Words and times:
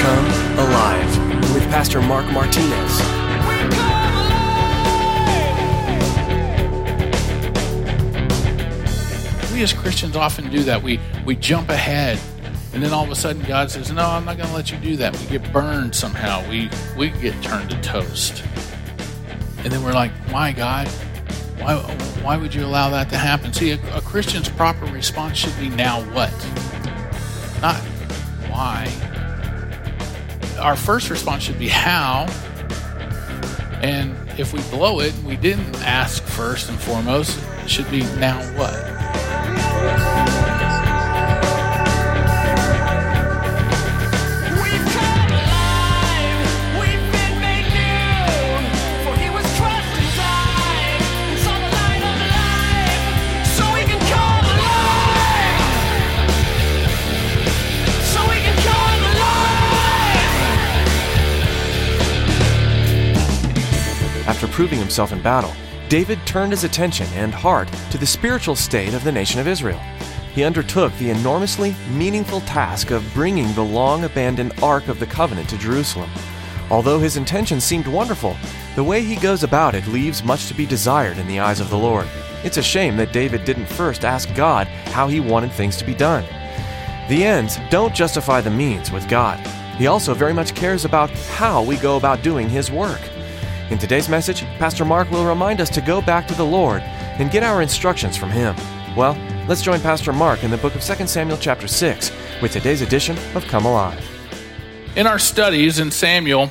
Come 0.00 0.26
Alive 0.58 1.54
with 1.54 1.62
Pastor 1.70 2.02
Mark 2.02 2.26
Martinez. 2.32 3.00
We 9.52 9.62
as 9.62 9.72
Christians 9.72 10.16
often 10.16 10.50
do 10.50 10.64
that. 10.64 10.82
We, 10.82 10.98
we 11.24 11.36
jump 11.36 11.68
ahead, 11.68 12.18
and 12.72 12.82
then 12.82 12.92
all 12.92 13.04
of 13.04 13.10
a 13.10 13.14
sudden 13.14 13.42
God 13.42 13.70
says, 13.70 13.92
No, 13.92 14.04
I'm 14.04 14.24
not 14.24 14.36
going 14.36 14.48
to 14.48 14.54
let 14.56 14.72
you 14.72 14.78
do 14.78 14.96
that. 14.96 15.16
We 15.16 15.26
get 15.26 15.52
burned 15.52 15.94
somehow. 15.94 16.42
We, 16.50 16.70
we 16.96 17.10
get 17.10 17.40
turned 17.40 17.70
to 17.70 17.80
toast. 17.82 18.42
And 19.58 19.72
then 19.72 19.84
we're 19.84 19.92
like, 19.92 20.10
Why, 20.32 20.50
God? 20.50 20.88
Why, 21.60 21.74
why 22.22 22.36
would 22.36 22.54
you 22.54 22.64
allow 22.64 22.90
that 22.90 23.10
to 23.10 23.16
happen? 23.16 23.52
See, 23.52 23.72
a, 23.72 23.96
a 23.96 24.00
Christian's 24.00 24.48
proper 24.48 24.86
response 24.86 25.38
should 25.38 25.58
be 25.58 25.68
now 25.68 26.02
what? 26.12 26.32
Not 27.60 27.76
why. 28.50 28.90
Our 30.60 30.76
first 30.76 31.10
response 31.10 31.42
should 31.42 31.58
be 31.58 31.68
how. 31.68 32.26
And 33.82 34.16
if 34.38 34.52
we 34.52 34.60
blow 34.76 35.00
it, 35.00 35.14
we 35.24 35.36
didn't 35.36 35.76
ask 35.82 36.22
first 36.24 36.68
and 36.68 36.78
foremost, 36.78 37.38
it 37.62 37.70
should 37.70 37.90
be 37.90 38.00
now 38.18 38.38
what? 38.56 38.97
Proving 64.58 64.80
himself 64.80 65.12
in 65.12 65.22
battle, 65.22 65.52
David 65.88 66.18
turned 66.26 66.50
his 66.50 66.64
attention 66.64 67.06
and 67.14 67.32
heart 67.32 67.68
to 67.92 67.96
the 67.96 68.04
spiritual 68.04 68.56
state 68.56 68.92
of 68.92 69.04
the 69.04 69.12
nation 69.12 69.38
of 69.38 69.46
Israel. 69.46 69.78
He 70.34 70.42
undertook 70.42 70.92
the 70.94 71.10
enormously 71.10 71.76
meaningful 71.92 72.40
task 72.40 72.90
of 72.90 73.08
bringing 73.14 73.54
the 73.54 73.62
long 73.62 74.02
abandoned 74.02 74.52
Ark 74.60 74.88
of 74.88 74.98
the 74.98 75.06
Covenant 75.06 75.48
to 75.50 75.58
Jerusalem. 75.58 76.10
Although 76.72 76.98
his 76.98 77.16
intentions 77.16 77.62
seemed 77.62 77.86
wonderful, 77.86 78.36
the 78.74 78.82
way 78.82 79.00
he 79.00 79.14
goes 79.14 79.44
about 79.44 79.76
it 79.76 79.86
leaves 79.86 80.24
much 80.24 80.48
to 80.48 80.54
be 80.54 80.66
desired 80.66 81.18
in 81.18 81.28
the 81.28 81.38
eyes 81.38 81.60
of 81.60 81.70
the 81.70 81.78
Lord. 81.78 82.08
It's 82.42 82.56
a 82.56 82.62
shame 82.62 82.96
that 82.96 83.12
David 83.12 83.44
didn't 83.44 83.66
first 83.66 84.04
ask 84.04 84.34
God 84.34 84.66
how 84.66 85.06
he 85.06 85.20
wanted 85.20 85.52
things 85.52 85.76
to 85.76 85.84
be 85.84 85.94
done. 85.94 86.24
The 87.08 87.22
ends 87.22 87.60
don't 87.70 87.94
justify 87.94 88.40
the 88.40 88.50
means 88.50 88.90
with 88.90 89.08
God. 89.08 89.38
He 89.76 89.86
also 89.86 90.14
very 90.14 90.34
much 90.34 90.56
cares 90.56 90.84
about 90.84 91.10
how 91.10 91.62
we 91.62 91.76
go 91.76 91.96
about 91.96 92.24
doing 92.24 92.48
his 92.48 92.72
work. 92.72 93.00
In 93.70 93.76
today's 93.76 94.08
message, 94.08 94.44
Pastor 94.58 94.86
Mark 94.86 95.10
will 95.10 95.26
remind 95.26 95.60
us 95.60 95.68
to 95.70 95.82
go 95.82 96.00
back 96.00 96.26
to 96.28 96.34
the 96.34 96.44
Lord 96.44 96.80
and 96.80 97.30
get 97.30 97.42
our 97.42 97.60
instructions 97.60 98.16
from 98.16 98.30
him. 98.30 98.56
Well, 98.96 99.14
let's 99.46 99.60
join 99.60 99.78
Pastor 99.82 100.10
Mark 100.10 100.42
in 100.42 100.50
the 100.50 100.56
book 100.56 100.74
of 100.74 100.82
2 100.82 101.06
Samuel 101.06 101.36
chapter 101.36 101.68
6 101.68 102.10
with 102.40 102.50
today's 102.50 102.80
edition 102.80 103.18
of 103.34 103.44
Come 103.44 103.66
Alive. 103.66 104.02
In 104.96 105.06
our 105.06 105.18
studies 105.18 105.78
in 105.80 105.90
Samuel, 105.90 106.50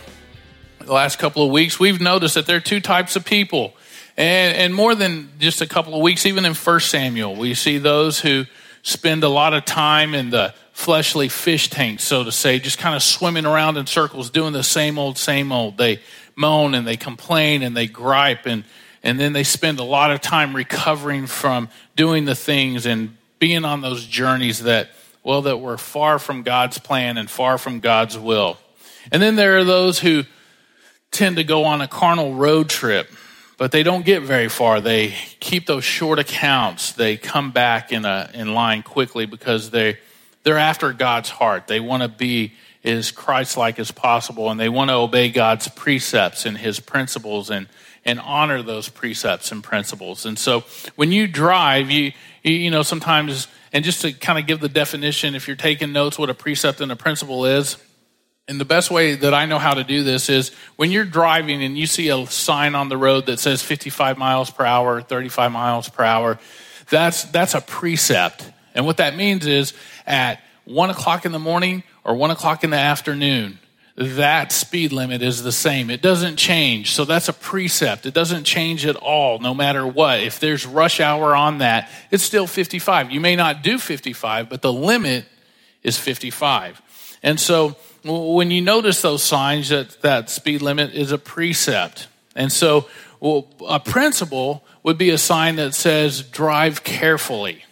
the 0.78 0.94
last 0.94 1.18
couple 1.18 1.44
of 1.44 1.52
weeks, 1.52 1.80
we've 1.80 2.00
noticed 2.00 2.36
that 2.36 2.46
there 2.46 2.58
are 2.58 2.60
two 2.60 2.80
types 2.80 3.16
of 3.16 3.26
people. 3.26 3.74
And, 4.16 4.56
and 4.56 4.76
more 4.76 4.94
than 4.94 5.32
just 5.40 5.60
a 5.60 5.68
couple 5.68 5.96
of 5.96 6.02
weeks, 6.02 6.24
even 6.28 6.46
in 6.46 6.54
1 6.54 6.80
Samuel, 6.82 7.36
we 7.36 7.56
see 7.56 7.80
those 7.80 8.20
who 8.20 8.46
spend 8.84 9.24
a 9.24 9.30
lot 9.30 9.56
of 9.56 9.66
time 9.66 10.14
in 10.14 10.30
the 10.30 10.54
fleshly 10.72 11.30
fish 11.30 11.72
tank, 11.72 12.00
so 12.00 12.24
to 12.24 12.32
say, 12.32 12.60
just 12.60 12.78
kind 12.78 12.96
of 12.96 13.02
swimming 13.02 13.48
around 13.48 13.76
in 13.78 13.88
circles, 13.88 14.30
doing 14.30 14.54
the 14.54 14.64
same 14.64 15.00
old, 15.00 15.18
same 15.18 15.52
old. 15.52 15.80
They 15.80 16.00
moan 16.38 16.76
and 16.76 16.88
they 16.88 16.96
complain 16.96 17.64
and 17.64 17.76
they 17.76 17.88
gripe 17.88 18.46
and 18.46 18.64
and 19.04 19.20
then 19.20 19.34
they 19.34 19.44
spend 19.44 19.80
a 19.80 19.84
lot 19.84 20.12
of 20.12 20.22
time 20.22 20.56
recovering 20.56 21.28
from 21.28 21.70
doing 21.96 22.26
the 22.26 22.36
things 22.36 22.86
and 22.86 23.16
being 23.40 23.66
on 23.66 23.82
those 23.82 24.06
journeys 24.06 24.64
that 24.64 24.90
well 25.24 25.42
that 25.42 25.58
were 25.58 25.78
far 25.78 26.20
from 26.20 26.44
God's 26.44 26.78
plan 26.78 27.18
and 27.18 27.30
far 27.30 27.58
from 27.58 27.80
God's 27.80 28.18
will. 28.18 28.58
And 29.12 29.22
then 29.22 29.36
there 29.36 29.58
are 29.58 29.64
those 29.64 30.00
who 30.00 30.24
tend 31.12 31.38
to 31.38 31.44
go 31.44 31.64
on 31.64 31.82
a 31.82 31.88
carnal 31.88 32.36
road 32.36 32.70
trip, 32.70 33.10
but 33.58 33.72
they 33.72 33.84
don't 33.84 34.06
get 34.06 34.22
very 34.24 34.50
far. 34.50 34.82
They 34.82 35.16
keep 35.40 35.66
those 35.66 35.84
short 35.84 36.20
accounts. 36.20 36.92
They 36.92 37.18
come 37.18 37.52
back 37.52 37.92
in 37.92 38.06
a 38.06 38.30
in 38.34 38.54
line 38.54 38.84
quickly 38.84 39.26
because 39.26 39.70
they 39.72 39.98
they're 40.44 40.58
after 40.58 40.94
God's 40.94 41.30
heart. 41.30 41.68
They 41.68 41.80
want 41.80 42.04
to 42.04 42.10
be 42.10 42.54
as 42.84 43.12
Christ 43.12 43.58
like 43.58 43.80
as 43.80 43.92
possible, 43.92 44.50
and 44.50 44.60
they 44.60 44.70
want 44.70 44.90
to 44.90 44.96
obey 44.96 45.30
God's 45.30 45.68
precepts 45.68 46.46
and 46.46 46.58
his 46.58 46.80
principles 46.80 47.50
and, 47.50 47.68
and 48.06 48.20
honor 48.20 48.62
those 48.62 48.90
precepts 48.90 49.52
and 49.52 49.64
principles. 49.64 50.26
And 50.26 50.38
so 50.38 50.64
when 50.96 51.12
you 51.12 51.28
drive, 51.28 51.92
you, 51.92 52.14
you 52.44 52.72
know, 52.72 52.84
sometimes, 52.84 53.48
and 53.74 53.84
just 53.84 54.02
to 54.02 54.14
kind 54.14 54.40
of 54.40 54.48
give 54.48 54.60
the 54.60 54.70
definition, 54.70 55.36
if 55.36 55.48
you're 55.48 55.58
taking 55.58 55.92
notes, 55.92 56.18
what 56.18 56.30
a 56.30 56.34
precept 56.34 56.82
and 56.82 56.92
a 56.92 56.96
principle 56.96 57.46
is, 57.46 57.78
and 58.50 58.62
the 58.62 58.66
best 58.66 58.90
way 58.90 59.16
that 59.16 59.34
I 59.34 59.46
know 59.46 59.60
how 59.60 59.74
to 59.74 59.84
do 59.84 60.04
this 60.04 60.30
is 60.30 60.54
when 60.78 60.90
you're 60.90 61.04
driving 61.04 61.62
and 61.64 61.78
you 61.78 61.86
see 61.86 62.08
a 62.08 62.26
sign 62.28 62.76
on 62.76 62.88
the 62.88 62.96
road 62.96 63.26
that 63.26 63.40
says 63.40 63.62
55 63.62 64.18
miles 64.18 64.50
per 64.50 64.64
hour, 64.64 65.02
35 65.02 65.52
miles 65.52 65.90
per 65.90 66.06
hour, 66.06 66.40
that's, 66.90 67.26
that's 67.26 67.56
a 67.56 67.62
precept. 67.62 68.50
And 68.74 68.86
what 68.86 68.98
that 68.98 69.18
means 69.18 69.46
is 69.46 69.74
at 70.06 70.42
one 70.68 70.90
o'clock 70.90 71.26
in 71.26 71.32
the 71.32 71.40
morning 71.40 71.84
or 72.04 72.16
one 72.16 72.32
o'clock 72.32 72.64
in 72.64 72.70
the 72.70 72.78
afternoon, 72.78 73.60
that 73.96 74.52
speed 74.52 74.92
limit 74.92 75.24
is 75.24 75.42
the 75.42 75.52
same. 75.52 75.90
It 75.90 76.04
doesn't 76.04 76.36
change. 76.36 76.92
So 76.92 77.04
that's 77.04 77.30
a 77.30 77.34
precept. 77.34 78.06
It 78.06 78.14
doesn't 78.14 78.44
change 78.44 78.86
at 78.86 78.96
all, 78.96 79.40
no 79.40 79.56
matter 79.56 79.88
what. 79.88 80.20
If 80.20 80.40
there's 80.40 80.68
rush 80.68 81.00
hour 81.00 81.36
on 81.36 81.60
that, 81.60 81.90
it's 82.12 82.24
still 82.24 82.46
55. 82.46 83.10
You 83.10 83.20
may 83.20 83.36
not 83.36 83.64
do 83.64 83.80
55, 83.80 84.50
but 84.50 84.62
the 84.62 84.72
limit 84.72 85.26
is 85.82 85.98
55. 85.98 86.80
And 87.24 87.40
so 87.40 87.76
when 88.04 88.52
you 88.52 88.62
notice 88.62 89.02
those 89.02 89.24
signs 89.24 89.70
that 89.70 90.02
that 90.02 90.30
speed 90.30 90.62
limit 90.62 90.94
is 90.94 91.12
a 91.12 91.18
precept. 91.18 92.08
And 92.36 92.52
so 92.52 92.88
well, 93.20 93.48
a 93.68 93.80
principle 93.80 94.64
would 94.84 95.00
be 95.00 95.10
a 95.10 95.18
sign 95.18 95.56
that 95.56 95.74
says 95.74 96.22
drive 96.22 96.84
carefully 96.84 97.64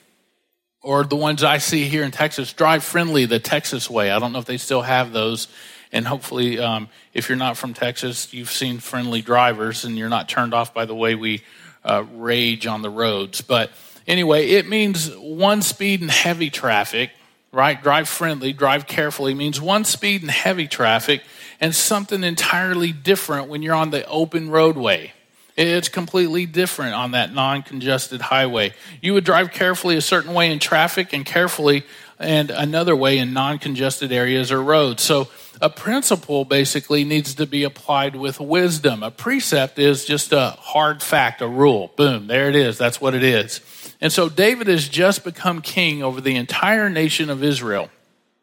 or 0.86 1.04
the 1.04 1.16
ones 1.16 1.44
I 1.44 1.58
see 1.58 1.86
here 1.90 2.04
in 2.04 2.12
Texas, 2.12 2.54
Drive 2.54 2.84
Friendly, 2.84 3.26
the 3.26 3.40
Texas 3.40 3.90
way. 3.90 4.12
I 4.12 4.20
don't 4.20 4.32
know 4.32 4.38
if 4.38 4.46
they 4.46 4.60
still 4.60 4.84
have 4.84 5.12
those. 5.14 5.48
And 5.92 6.06
hopefully, 6.06 6.60
um, 6.60 6.90
if 7.12 7.28
you're 7.28 7.40
not 7.40 7.58
from 7.58 7.74
Texas, 7.74 8.32
you've 8.36 8.52
seen 8.52 8.78
friendly 8.78 9.24
drivers 9.24 9.84
and 9.84 9.98
you're 9.98 10.10
not 10.10 10.30
turned 10.30 10.54
off 10.54 10.76
by 10.76 10.86
the 10.86 10.94
way 10.94 11.16
we 11.16 11.42
uh, 11.84 12.04
rage 12.14 12.68
on 12.68 12.84
the 12.84 12.92
roads. 12.92 13.42
But 13.42 13.72
anyway, 14.06 14.50
it 14.50 14.70
means 14.70 15.10
one 15.16 15.64
speed 15.64 16.04
in 16.04 16.10
heavy 16.10 16.52
traffic, 16.52 17.10
right? 17.52 17.82
Drive 17.82 18.08
friendly, 18.08 18.54
drive 18.54 18.86
carefully 18.86 19.34
means 19.34 19.60
one 19.60 19.86
speed 19.86 20.22
in 20.22 20.30
heavy 20.30 20.68
traffic 20.68 21.24
and 21.60 21.74
something 21.74 22.24
entirely 22.24 22.92
different 22.92 23.50
when 23.50 23.64
you're 23.64 23.74
on 23.74 23.90
the 23.90 24.06
open 24.06 24.52
roadway. 24.52 25.15
It's 25.56 25.88
completely 25.88 26.46
different 26.46 26.96
on 26.96 27.12
that 27.12 27.34
non 27.34 27.64
congested 27.64 28.22
highway. 28.22 28.74
You 29.02 29.14
would 29.14 29.24
drive 29.24 29.52
carefully 29.52 29.96
a 29.96 30.02
certain 30.02 30.34
way 30.34 30.52
in 30.52 30.60
traffic 30.60 31.14
and 31.14 31.26
carefully 31.26 31.86
and 32.20 32.52
another 32.52 32.96
way 32.96 33.18
in 33.18 33.34
non 33.34 33.60
congested 33.60 34.12
areas 34.12 34.52
or 34.52 34.62
roads. 34.62 35.04
So, 35.04 35.30
a 35.62 35.70
principle 35.70 36.44
basically 36.44 37.06
needs 37.06 37.36
to 37.36 37.46
be 37.46 37.64
applied 37.64 38.18
with 38.18 38.42
wisdom. 38.42 39.04
A 39.04 39.12
precept 39.12 39.80
is 39.80 40.04
just 40.04 40.34
a 40.34 40.50
hard 40.60 41.02
fact, 41.02 41.42
a 41.42 41.48
rule. 41.48 41.94
Boom, 41.96 42.28
there 42.28 42.50
it 42.50 42.56
is. 42.58 42.78
That's 42.78 43.00
what 43.00 43.16
it 43.16 43.24
is. 43.24 43.62
And 44.02 44.12
so, 44.12 44.28
David 44.28 44.68
has 44.68 44.90
just 44.90 45.24
become 45.24 45.62
king 45.62 46.04
over 46.04 46.20
the 46.20 46.36
entire 46.36 46.90
nation 46.90 47.30
of 47.30 47.44
Israel. 47.44 47.90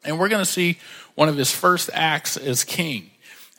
And 0.04 0.18
we're 0.18 0.30
going 0.30 0.44
to 0.44 0.50
see 0.50 0.78
one 1.14 1.28
of 1.28 1.36
his 1.36 1.50
first 1.50 1.90
acts 1.92 2.36
as 2.36 2.64
king. 2.64 3.11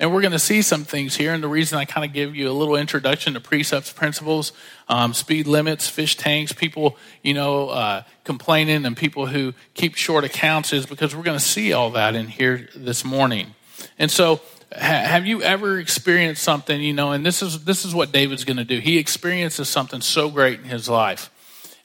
And 0.03 0.13
we're 0.13 0.19
going 0.19 0.33
to 0.33 0.39
see 0.39 0.61
some 0.61 0.83
things 0.83 1.15
here. 1.15 1.33
And 1.33 1.41
the 1.41 1.47
reason 1.47 1.77
I 1.77 1.85
kind 1.85 2.05
of 2.05 2.11
give 2.11 2.35
you 2.35 2.49
a 2.49 2.51
little 2.51 2.75
introduction 2.75 3.35
to 3.35 3.39
precepts, 3.39 3.93
principles, 3.93 4.51
um, 4.89 5.13
speed 5.13 5.47
limits, 5.47 5.87
fish 5.87 6.17
tanks, 6.17 6.51
people, 6.51 6.97
you 7.21 7.33
know, 7.33 7.69
uh, 7.69 8.03
complaining, 8.25 8.85
and 8.85 8.97
people 8.97 9.27
who 9.27 9.53
keep 9.75 9.95
short 9.95 10.25
accounts 10.25 10.73
is 10.73 10.85
because 10.85 11.15
we're 11.15 11.23
going 11.23 11.39
to 11.39 11.43
see 11.43 11.71
all 11.71 11.89
that 11.91 12.15
in 12.15 12.27
here 12.27 12.67
this 12.75 13.05
morning. 13.05 13.55
And 13.97 14.11
so, 14.11 14.41
ha- 14.73 15.05
have 15.05 15.25
you 15.25 15.41
ever 15.41 15.79
experienced 15.79 16.43
something, 16.43 16.81
you 16.81 16.91
know, 16.91 17.13
and 17.13 17.25
this 17.25 17.41
is, 17.41 17.63
this 17.63 17.85
is 17.85 17.95
what 17.95 18.11
David's 18.11 18.43
going 18.43 18.57
to 18.57 18.65
do. 18.65 18.79
He 18.79 18.97
experiences 18.97 19.69
something 19.69 20.01
so 20.01 20.29
great 20.29 20.59
in 20.59 20.65
his 20.65 20.89
life 20.89 21.29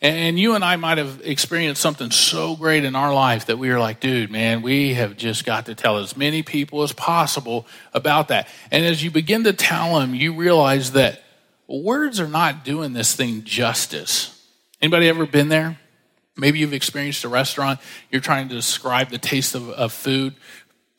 and 0.00 0.39
you 0.39 0.55
and 0.55 0.65
I 0.65 0.77
might 0.77 0.99
have 0.99 1.21
experienced 1.25 1.83
something 1.83 2.12
so 2.12 2.55
great 2.55 2.85
in 2.85 2.95
our 2.95 3.12
life 3.12 3.47
that 3.47 3.59
we 3.59 3.69
were 3.69 3.81
like, 3.81 3.99
dude, 3.99 4.31
man, 4.31 4.62
we 4.62 4.95
have 4.95 5.17
just 5.17 5.45
got 5.45 5.67
to 5.67 5.75
tell 5.75 5.99
as 5.99 6.17
many 6.17 6.43
people 6.45 6.83
as 6.85 6.93
possible 6.93 7.67
about 7.93 8.29
that. 8.29 8.47
And 8.71 8.85
as 8.85 9.03
you 9.03 9.11
begin 9.11 9.43
to 9.45 9.53
tell 9.53 9.99
them, 9.99 10.15
you 10.15 10.35
realize 10.35 10.93
that 10.93 11.23
words 11.67 12.21
are 12.21 12.29
not 12.29 12.65
doing 12.65 12.93
this 12.93 13.17
thing 13.17 13.43
justice. 13.43 14.41
Anybody 14.81 15.09
ever 15.09 15.27
been 15.27 15.49
there? 15.49 15.81
Maybe 16.37 16.61
you've 16.61 16.73
experienced 16.73 17.25
a 17.25 17.29
restaurant, 17.29 17.81
you're 18.12 18.21
trying 18.21 18.49
to 18.49 18.55
describe 18.55 19.11
the 19.11 19.19
taste 19.19 19.56
of, 19.56 19.69
of 19.71 19.93
food. 19.93 20.37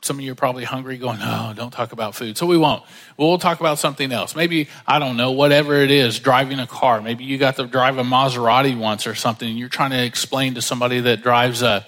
Some 0.01 0.17
of 0.17 0.23
you 0.23 0.31
are 0.31 0.35
probably 0.35 0.63
hungry, 0.63 0.97
going, 0.97 1.19
oh, 1.21 1.53
don't 1.55 1.71
talk 1.71 1.91
about 1.91 2.15
food. 2.15 2.37
So 2.37 2.45
we 2.45 2.57
won't. 2.57 2.83
We'll 3.17 3.37
talk 3.37 3.59
about 3.59 3.79
something 3.79 4.11
else. 4.13 4.33
Maybe, 4.33 4.69
I 4.87 4.97
don't 4.97 5.17
know, 5.17 5.31
whatever 5.31 5.75
it 5.75 5.91
is, 5.91 6.19
driving 6.19 6.59
a 6.59 6.67
car. 6.67 7.01
Maybe 7.01 7.25
you 7.25 7.37
got 7.37 7.57
to 7.57 7.67
drive 7.67 7.97
a 7.97 8.03
Maserati 8.03 8.77
once 8.77 9.05
or 9.07 9.13
something, 9.13 9.49
and 9.49 9.59
you're 9.59 9.67
trying 9.67 9.91
to 9.91 10.01
explain 10.01 10.55
to 10.55 10.61
somebody 10.61 11.01
that 11.01 11.21
drives 11.21 11.61
a, 11.61 11.85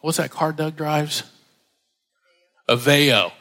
what's 0.00 0.16
that 0.16 0.30
car 0.30 0.52
Doug 0.52 0.76
drives? 0.76 1.24
Aveo. 2.68 3.32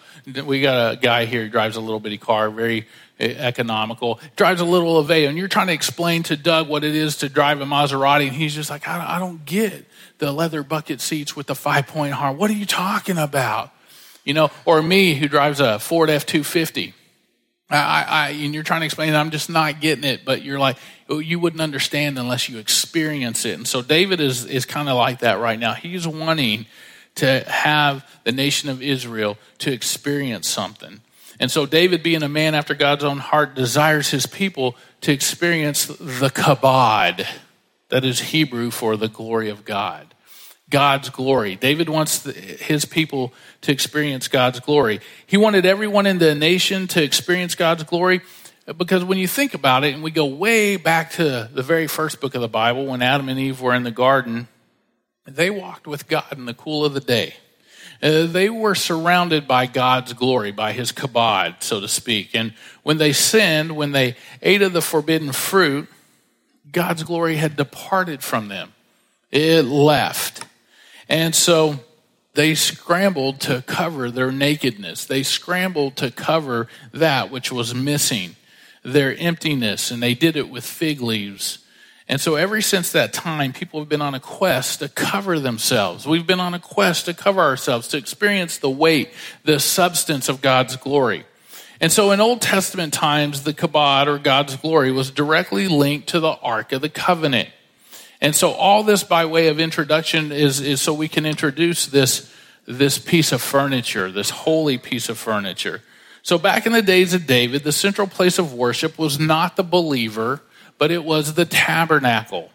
We 0.45 0.61
got 0.61 0.93
a 0.93 0.95
guy 0.97 1.25
here 1.25 1.43
who 1.43 1.49
drives 1.49 1.77
a 1.77 1.81
little 1.81 1.99
bitty 1.99 2.17
car, 2.17 2.49
very 2.49 2.87
eh, 3.17 3.33
economical. 3.37 4.19
Drives 4.35 4.59
a 4.59 4.65
little 4.65 5.01
Aveo, 5.01 5.29
and 5.29 5.37
you're 5.37 5.47
trying 5.47 5.67
to 5.67 5.73
explain 5.73 6.23
to 6.23 6.35
Doug 6.35 6.67
what 6.67 6.83
it 6.83 6.95
is 6.95 7.17
to 7.17 7.29
drive 7.29 7.61
a 7.61 7.65
Maserati, 7.65 8.27
and 8.27 8.35
he's 8.35 8.53
just 8.53 8.69
like, 8.69 8.87
I, 8.89 9.15
I 9.15 9.19
don't 9.19 9.45
get 9.45 9.85
the 10.17 10.33
leather 10.33 10.63
bucket 10.63 10.99
seats 10.99 11.33
with 11.33 11.47
the 11.47 11.55
five 11.55 11.87
point 11.87 12.13
harm. 12.13 12.37
What 12.37 12.51
are 12.51 12.55
you 12.55 12.65
talking 12.65 13.17
about? 13.17 13.71
You 14.23 14.33
know, 14.33 14.51
or 14.65 14.81
me 14.83 15.15
who 15.15 15.27
drives 15.27 15.59
a 15.59 15.79
Ford 15.79 16.09
F 16.09 16.25
two 16.25 16.43
fifty. 16.43 16.93
I, 17.69 18.05
I, 18.05 18.29
and 18.31 18.53
you're 18.53 18.63
trying 18.63 18.81
to 18.81 18.85
explain, 18.85 19.15
I'm 19.15 19.31
just 19.31 19.49
not 19.49 19.79
getting 19.79 20.03
it, 20.03 20.25
but 20.25 20.41
you're 20.41 20.59
like, 20.59 20.75
oh, 21.07 21.19
you 21.19 21.39
wouldn't 21.39 21.61
understand 21.61 22.19
unless 22.19 22.49
you 22.49 22.57
experience 22.57 23.45
it. 23.45 23.53
And 23.53 23.65
so 23.65 23.81
David 23.81 24.19
is, 24.19 24.45
is 24.45 24.65
kind 24.65 24.89
of 24.89 24.97
like 24.97 25.19
that 25.19 25.39
right 25.39 25.57
now. 25.57 25.73
He's 25.73 26.05
wanting 26.05 26.65
to 27.15 27.49
have 27.49 28.05
the 28.25 28.33
nation 28.33 28.69
of 28.69 28.81
Israel 28.81 29.37
to 29.59 29.71
experience 29.71 30.49
something. 30.49 30.99
And 31.39 31.49
so, 31.49 31.65
David, 31.65 32.03
being 32.03 32.23
a 32.23 32.29
man 32.29 32.55
after 32.55 32.75
God's 32.75 33.05
own 33.05 33.19
heart, 33.19 33.55
desires 33.55 34.11
his 34.11 34.25
people 34.25 34.75
to 34.99 35.13
experience 35.13 35.85
the 35.85 36.29
kabod, 36.29 37.25
that 37.87 38.03
is 38.03 38.19
Hebrew 38.19 38.69
for 38.69 38.97
the 38.97 39.07
glory 39.07 39.49
of 39.49 39.63
God. 39.63 40.10
God's 40.71 41.09
glory. 41.09 41.55
David 41.55 41.89
wants 41.89 42.19
the, 42.19 42.31
his 42.31 42.85
people 42.85 43.33
to 43.61 43.71
experience 43.71 44.27
God's 44.27 44.59
glory. 44.59 45.01
He 45.27 45.37
wanted 45.37 45.65
everyone 45.65 46.07
in 46.07 46.17
the 46.17 46.33
nation 46.33 46.87
to 46.87 47.03
experience 47.03 47.53
God's 47.53 47.83
glory 47.83 48.21
because 48.77 49.03
when 49.03 49.17
you 49.17 49.27
think 49.27 49.53
about 49.53 49.83
it, 49.83 49.93
and 49.93 50.03
we 50.03 50.11
go 50.11 50.25
way 50.25 50.77
back 50.77 51.11
to 51.11 51.49
the 51.51 51.63
very 51.63 51.87
first 51.87 52.21
book 52.21 52.35
of 52.35 52.41
the 52.41 52.47
Bible, 52.47 52.85
when 52.85 53.01
Adam 53.01 53.27
and 53.27 53.39
Eve 53.39 53.59
were 53.59 53.73
in 53.73 53.83
the 53.83 53.91
garden, 53.91 54.47
they 55.25 55.49
walked 55.49 55.87
with 55.87 56.07
God 56.07 56.31
in 56.31 56.45
the 56.45 56.53
cool 56.53 56.85
of 56.85 56.93
the 56.93 56.99
day. 56.99 57.35
Uh, 58.01 58.25
they 58.25 58.49
were 58.49 58.73
surrounded 58.73 59.47
by 59.47 59.65
God's 59.67 60.13
glory, 60.13 60.51
by 60.51 60.71
his 60.71 60.91
kabod, 60.91 61.61
so 61.61 61.79
to 61.79 61.87
speak. 61.87 62.35
And 62.35 62.53
when 62.83 62.97
they 62.97 63.13
sinned, 63.13 63.75
when 63.75 63.91
they 63.91 64.15
ate 64.41 64.61
of 64.61 64.73
the 64.73 64.81
forbidden 64.81 65.31
fruit, 65.31 65.87
God's 66.71 67.03
glory 67.03 67.35
had 67.35 67.55
departed 67.55 68.23
from 68.23 68.47
them. 68.47 68.73
It 69.31 69.63
left. 69.63 70.45
And 71.11 71.35
so 71.35 71.79
they 72.33 72.55
scrambled 72.55 73.41
to 73.41 73.61
cover 73.61 74.09
their 74.09 74.31
nakedness. 74.31 75.05
They 75.05 75.21
scrambled 75.21 75.97
to 75.97 76.09
cover 76.09 76.67
that 76.91 77.29
which 77.29 77.51
was 77.51 77.75
missing, 77.75 78.35
their 78.83 79.15
emptiness, 79.15 79.91
and 79.91 80.01
they 80.01 80.15
did 80.15 80.35
it 80.35 80.49
with 80.49 80.63
fig 80.65 81.01
leaves 81.01 81.59
and 82.11 82.19
so, 82.19 82.35
ever 82.35 82.59
since 82.59 82.91
that 82.91 83.13
time, 83.13 83.53
people 83.53 83.79
have 83.79 83.87
been 83.87 84.01
on 84.01 84.13
a 84.13 84.19
quest 84.19 84.79
to 84.79 84.89
cover 84.89 85.39
themselves. 85.39 86.05
We've 86.05 86.27
been 86.27 86.41
on 86.41 86.53
a 86.53 86.59
quest 86.59 87.05
to 87.05 87.13
cover 87.13 87.39
ourselves, 87.39 87.87
to 87.87 87.97
experience 87.97 88.57
the 88.57 88.69
weight, 88.69 89.13
the 89.45 89.61
substance 89.61 90.27
of 90.27 90.41
God's 90.41 90.75
glory. 90.75 91.23
And 91.79 91.89
so, 91.89 92.11
in 92.11 92.19
Old 92.19 92.41
Testament 92.41 92.93
times, 92.93 93.43
the 93.43 93.53
kabod 93.53 94.07
or 94.07 94.17
God's 94.19 94.57
glory 94.57 94.91
was 94.91 95.09
directly 95.09 95.69
linked 95.69 96.09
to 96.09 96.19
the 96.19 96.33
Ark 96.33 96.73
of 96.73 96.81
the 96.81 96.89
Covenant. 96.89 97.47
And 98.21 98.35
so, 98.35 98.51
all 98.51 98.83
this 98.83 99.03
by 99.03 99.25
way 99.25 99.47
of 99.47 99.59
introduction 99.59 100.31
is, 100.31 100.59
is 100.59 100.81
so 100.81 100.93
we 100.93 101.07
can 101.07 101.25
introduce 101.25 101.87
this, 101.87 102.31
this 102.67 102.99
piece 102.99 103.31
of 103.31 103.41
furniture, 103.41 104.11
this 104.11 104.29
holy 104.29 104.77
piece 104.77 105.09
of 105.09 105.17
furniture. 105.17 105.81
So, 106.21 106.37
back 106.37 106.67
in 106.67 106.73
the 106.73 106.83
days 106.83 107.13
of 107.13 107.25
David, 107.25 107.63
the 107.63 107.71
central 107.71 108.07
place 108.07 108.37
of 108.37 108.53
worship 108.53 108.99
was 108.99 109.19
not 109.19 109.55
the 109.55 109.63
believer 109.63 110.41
but 110.81 110.89
it 110.89 111.03
was 111.03 111.35
the 111.35 111.45
tabernacle. 111.45 112.49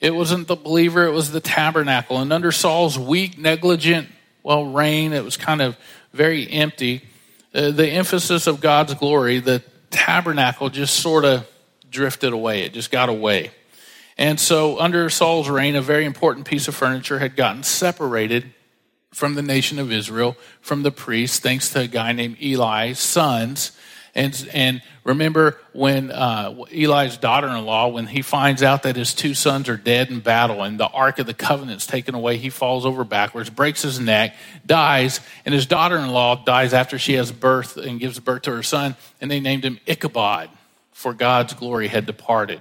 It 0.00 0.14
wasn't 0.14 0.48
the 0.48 0.56
believer, 0.56 1.04
it 1.04 1.10
was 1.10 1.30
the 1.32 1.42
tabernacle. 1.42 2.16
And 2.16 2.32
under 2.32 2.50
Saul's 2.50 2.98
weak, 2.98 3.36
negligent, 3.36 4.08
well, 4.42 4.64
reign, 4.64 5.12
it 5.12 5.22
was 5.22 5.36
kind 5.36 5.60
of 5.60 5.76
very 6.14 6.50
empty. 6.50 7.06
Uh, 7.54 7.72
the 7.72 7.86
emphasis 7.86 8.46
of 8.46 8.62
God's 8.62 8.94
glory, 8.94 9.40
the 9.40 9.62
tabernacle 9.90 10.70
just 10.70 11.00
sort 11.00 11.26
of 11.26 11.46
drifted 11.90 12.32
away. 12.32 12.62
It 12.62 12.72
just 12.72 12.90
got 12.90 13.10
away. 13.10 13.50
And 14.18 14.40
so, 14.40 14.78
under 14.78 15.10
Saul's 15.10 15.48
reign, 15.48 15.76
a 15.76 15.82
very 15.82 16.06
important 16.06 16.46
piece 16.46 16.68
of 16.68 16.74
furniture 16.74 17.18
had 17.18 17.36
gotten 17.36 17.62
separated 17.62 18.54
from 19.12 19.34
the 19.34 19.42
nation 19.42 19.78
of 19.78 19.92
Israel, 19.92 20.36
from 20.60 20.82
the 20.82 20.90
priests, 20.90 21.38
thanks 21.38 21.70
to 21.70 21.80
a 21.80 21.86
guy 21.86 22.12
named 22.12 22.36
Eli's 22.40 22.98
sons. 22.98 23.72
And, 24.14 24.48
and 24.54 24.82
remember 25.04 25.58
when 25.74 26.10
uh, 26.10 26.64
Eli's 26.72 27.18
daughter 27.18 27.48
in 27.48 27.64
law, 27.66 27.88
when 27.88 28.06
he 28.06 28.22
finds 28.22 28.62
out 28.62 28.84
that 28.84 28.96
his 28.96 29.12
two 29.12 29.34
sons 29.34 29.68
are 29.68 29.76
dead 29.76 30.10
in 30.10 30.20
battle 30.20 30.62
and 30.62 30.80
the 30.80 30.86
Ark 30.86 31.18
of 31.18 31.26
the 31.26 31.34
Covenant's 31.34 31.86
taken 31.86 32.14
away, 32.14 32.38
he 32.38 32.48
falls 32.48 32.86
over 32.86 33.04
backwards, 33.04 33.50
breaks 33.50 33.82
his 33.82 34.00
neck, 34.00 34.34
dies, 34.64 35.20
and 35.44 35.54
his 35.54 35.66
daughter 35.66 35.98
in 35.98 36.08
law 36.08 36.34
dies 36.34 36.72
after 36.72 36.98
she 36.98 37.12
has 37.14 37.30
birth 37.30 37.76
and 37.76 38.00
gives 38.00 38.18
birth 38.18 38.42
to 38.42 38.52
her 38.52 38.62
son, 38.62 38.96
and 39.20 39.30
they 39.30 39.40
named 39.40 39.64
him 39.64 39.78
Ichabod, 39.86 40.48
for 40.92 41.12
God's 41.12 41.52
glory 41.52 41.88
had 41.88 42.06
departed. 42.06 42.60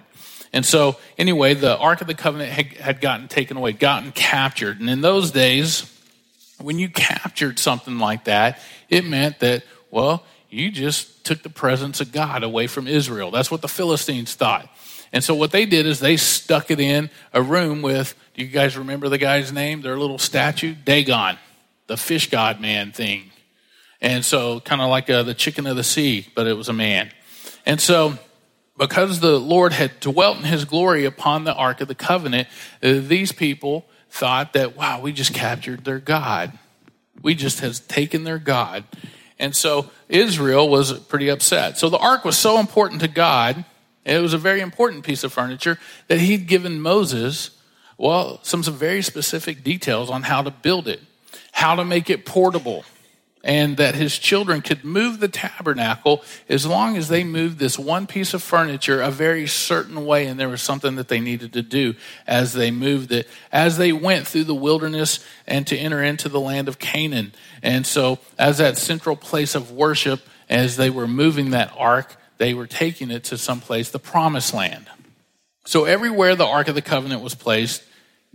And 0.56 0.66
so, 0.66 0.96
anyway, 1.18 1.54
the 1.54 1.78
Ark 1.78 2.00
of 2.00 2.07
the 2.07 2.13
Covenant 2.13 2.50
had, 2.50 2.68
had 2.78 3.02
gotten 3.02 3.28
taken 3.28 3.57
away, 3.57 3.74
gotten 3.74 4.13
captured. 4.13 4.80
And 4.80 4.90
in 4.90 5.02
those 5.02 5.31
days, 5.31 5.92
when 6.62 6.80
you 6.80 6.88
captured 6.88 7.60
something 7.60 8.00
like 8.00 8.24
that, 8.24 8.62
it 8.90 9.04
meant 9.04 9.40
that, 9.40 9.63
well, 9.92 10.24
you 10.50 10.72
just 10.72 11.25
took 11.25 11.44
the 11.44 11.50
presence 11.50 12.00
of 12.00 12.13
God 12.13 12.42
away 12.42 12.68
from 12.68 12.88
Israel. 12.88 13.31
That's 13.31 13.52
what 13.52 13.62
the 13.62 13.68
Philistines 13.68 14.34
thought. 14.34 14.69
And 15.12 15.22
so 15.22 15.36
what 15.36 15.52
they 15.52 15.66
did 15.66 15.86
is 15.86 16.00
they 16.00 16.16
stuck 16.16 16.72
it 16.72 16.80
in 16.80 17.10
a 17.34 17.42
room 17.42 17.81
with, 17.81 18.16
do 18.34 18.42
you 18.42 18.48
guys 18.48 18.78
remember 18.78 19.10
the 19.10 19.18
guy's 19.18 19.52
name? 19.52 19.81
Their 19.81 19.98
little 19.98 20.18
statue? 20.18 20.74
Dagon, 20.74 21.38
the 21.88 21.98
fish 21.98 22.30
god 22.30 22.62
man 22.62 22.94
thing. 22.94 23.30
And 24.00 24.24
so 24.24 24.62
kind 24.62 24.81
of 24.81 24.90
like 24.90 25.10
uh, 25.10 25.24
the 25.24 25.34
chicken 25.34 25.68
of 25.68 25.75
the 25.75 25.84
sea, 25.84 26.28
but 26.34 26.48
it 26.48 26.54
was 26.54 26.69
a 26.69 26.74
man. 26.74 27.12
And 27.66 27.81
so 27.81 28.18
because 28.77 29.19
the 29.19 29.39
Lord 29.39 29.74
had 29.74 30.00
dwelt 30.00 30.38
in 30.38 30.44
his 30.44 30.66
glory 30.66 31.06
upon 31.06 31.44
the 31.44 31.54
Ark 31.54 31.81
of 31.81 31.88
the 31.88 31.95
Covenant, 31.95 32.48
uh, 32.83 33.00
these 33.00 33.31
people 33.31 33.86
thought 34.10 34.54
that, 34.54 34.75
wow, 34.75 35.01
we 35.01 35.12
just 35.12 35.33
captured 35.33 35.86
their 35.86 36.00
God. 36.00 36.57
We 37.21 37.35
just 37.35 37.59
has 37.61 37.80
taken 37.80 38.23
their 38.23 38.40
God 38.40 38.83
and 39.40 39.56
so 39.56 39.90
Israel 40.07 40.69
was 40.69 40.94
pretty 40.94 41.30
upset. 41.30 41.78
So 41.78 41.90
the 41.90 41.97
ark 41.97 42.23
was 42.23 42.38
so 42.38 42.59
important 42.59 43.02
to 43.02 43.07
God, 43.07 43.66
it 44.06 44.21
was 44.21 44.33
a 44.33 44.38
very 44.38 44.61
important 44.61 45.04
piece 45.04 45.23
of 45.23 45.33
furniture 45.33 45.80
that 46.07 46.19
he'd 46.19 46.47
given 46.47 46.80
Moses, 46.80 47.52
well, 47.97 48.40
some, 48.44 48.64
some 48.64 48.76
very 48.76 49.02
specific 49.02 49.64
details 49.64 50.09
on 50.09 50.23
how 50.23 50.42
to 50.42 50.52
build 50.52 50.88
it, 50.88 51.02
how 51.52 51.76
to 51.76 51.83
make 51.83 52.09
it 52.09 52.26
portable, 52.26 52.85
and 53.45 53.78
that 53.78 53.94
his 53.94 54.18
children 54.18 54.59
could 54.59 54.83
move 54.83 55.19
the 55.19 55.28
tabernacle 55.28 56.23
as 56.49 56.66
long 56.66 56.97
as 56.97 57.09
they 57.09 57.23
moved 57.23 57.59
this 57.59 57.78
one 57.78 58.07
piece 58.07 58.33
of 58.33 58.42
furniture 58.42 58.99
a 58.99 59.11
very 59.11 59.45
certain 59.45 60.04
way 60.04 60.25
and 60.25 60.40
there 60.40 60.49
was 60.49 60.64
something 60.64 60.95
that 60.95 61.07
they 61.09 61.19
needed 61.19 61.54
to 61.54 61.61
do 61.61 61.94
as 62.25 62.54
they 62.54 62.71
moved 62.71 63.11
it 63.11 63.28
as 63.52 63.78
they 63.78 63.94
went 63.94 64.25
through 64.28 64.44
the 64.44 64.56
wilderness 64.56 65.23
and 65.45 65.68
to 65.68 65.78
enter 65.78 66.02
into 66.02 66.28
the 66.28 66.40
land 66.40 66.68
of 66.68 66.80
Canaan. 66.80 67.33
And 67.61 67.85
so 67.85 68.18
as 68.40 68.57
that 68.57 68.78
central 68.78 69.16
place 69.16 69.54
of 69.54 69.71
worship 69.71 70.28
as 70.49 70.75
they 70.75 70.90
were 70.90 71.07
moving 71.07 71.52
that 71.52 71.71
ark 71.78 72.18
they 72.37 72.54
were 72.54 72.68
taking 72.68 73.11
it 73.11 73.23
to 73.25 73.37
some 73.37 73.61
place 73.61 73.92
the 73.92 73.99
promised 73.99 74.54
land. 74.54 74.87
So 75.66 75.85
everywhere 75.85 76.35
the 76.35 76.47
ark 76.47 76.68
of 76.68 76.75
the 76.75 76.81
covenant 76.81 77.21
was 77.21 77.35
placed 77.35 77.83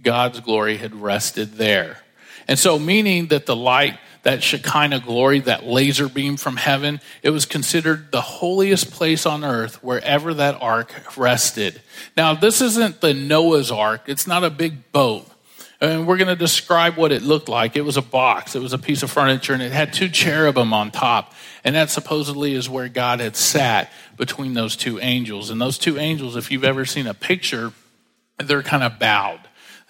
God's 0.00 0.38
glory 0.40 0.76
had 0.76 0.94
rested 0.94 1.54
there 1.54 1.98
and 2.50 2.58
so 2.58 2.80
meaning 2.80 3.28
that 3.28 3.46
the 3.46 3.54
light 3.54 3.96
that 4.24 4.42
Shekinah 4.42 5.00
glory, 5.00 5.38
that 5.38 5.64
laser 5.64 6.08
beam 6.08 6.36
from 6.36 6.56
heaven, 6.56 7.00
it 7.22 7.30
was 7.30 7.46
considered 7.46 8.10
the 8.10 8.20
holiest 8.20 8.90
place 8.90 9.24
on 9.24 9.44
earth 9.44 9.84
wherever 9.84 10.34
that 10.34 10.60
ark 10.60 10.92
rested. 11.16 11.80
Now, 12.16 12.34
this 12.34 12.60
isn't 12.60 13.00
the 13.00 13.14
Noah's 13.14 13.70
ark, 13.70 14.02
it's 14.08 14.26
not 14.26 14.42
a 14.42 14.50
big 14.50 14.90
boat. 14.90 15.28
And 15.80 16.08
we're 16.08 16.16
going 16.16 16.26
to 16.26 16.34
describe 16.34 16.96
what 16.96 17.12
it 17.12 17.22
looked 17.22 17.48
like. 17.48 17.76
It 17.76 17.82
was 17.82 17.96
a 17.96 18.02
box, 18.02 18.56
it 18.56 18.60
was 18.60 18.72
a 18.72 18.78
piece 18.78 19.04
of 19.04 19.12
furniture, 19.12 19.52
and 19.52 19.62
it 19.62 19.70
had 19.70 19.92
two 19.92 20.08
cherubim 20.08 20.74
on 20.74 20.90
top. 20.90 21.32
And 21.62 21.76
that 21.76 21.88
supposedly 21.88 22.54
is 22.54 22.68
where 22.68 22.88
God 22.88 23.20
had 23.20 23.36
sat 23.36 23.92
between 24.16 24.54
those 24.54 24.74
two 24.74 24.98
angels. 24.98 25.50
And 25.50 25.60
those 25.60 25.78
two 25.78 25.98
angels, 25.98 26.34
if 26.34 26.50
you've 26.50 26.64
ever 26.64 26.84
seen 26.84 27.06
a 27.06 27.14
picture, 27.14 27.72
they're 28.38 28.64
kind 28.64 28.82
of 28.82 28.98
bowed. 28.98 29.40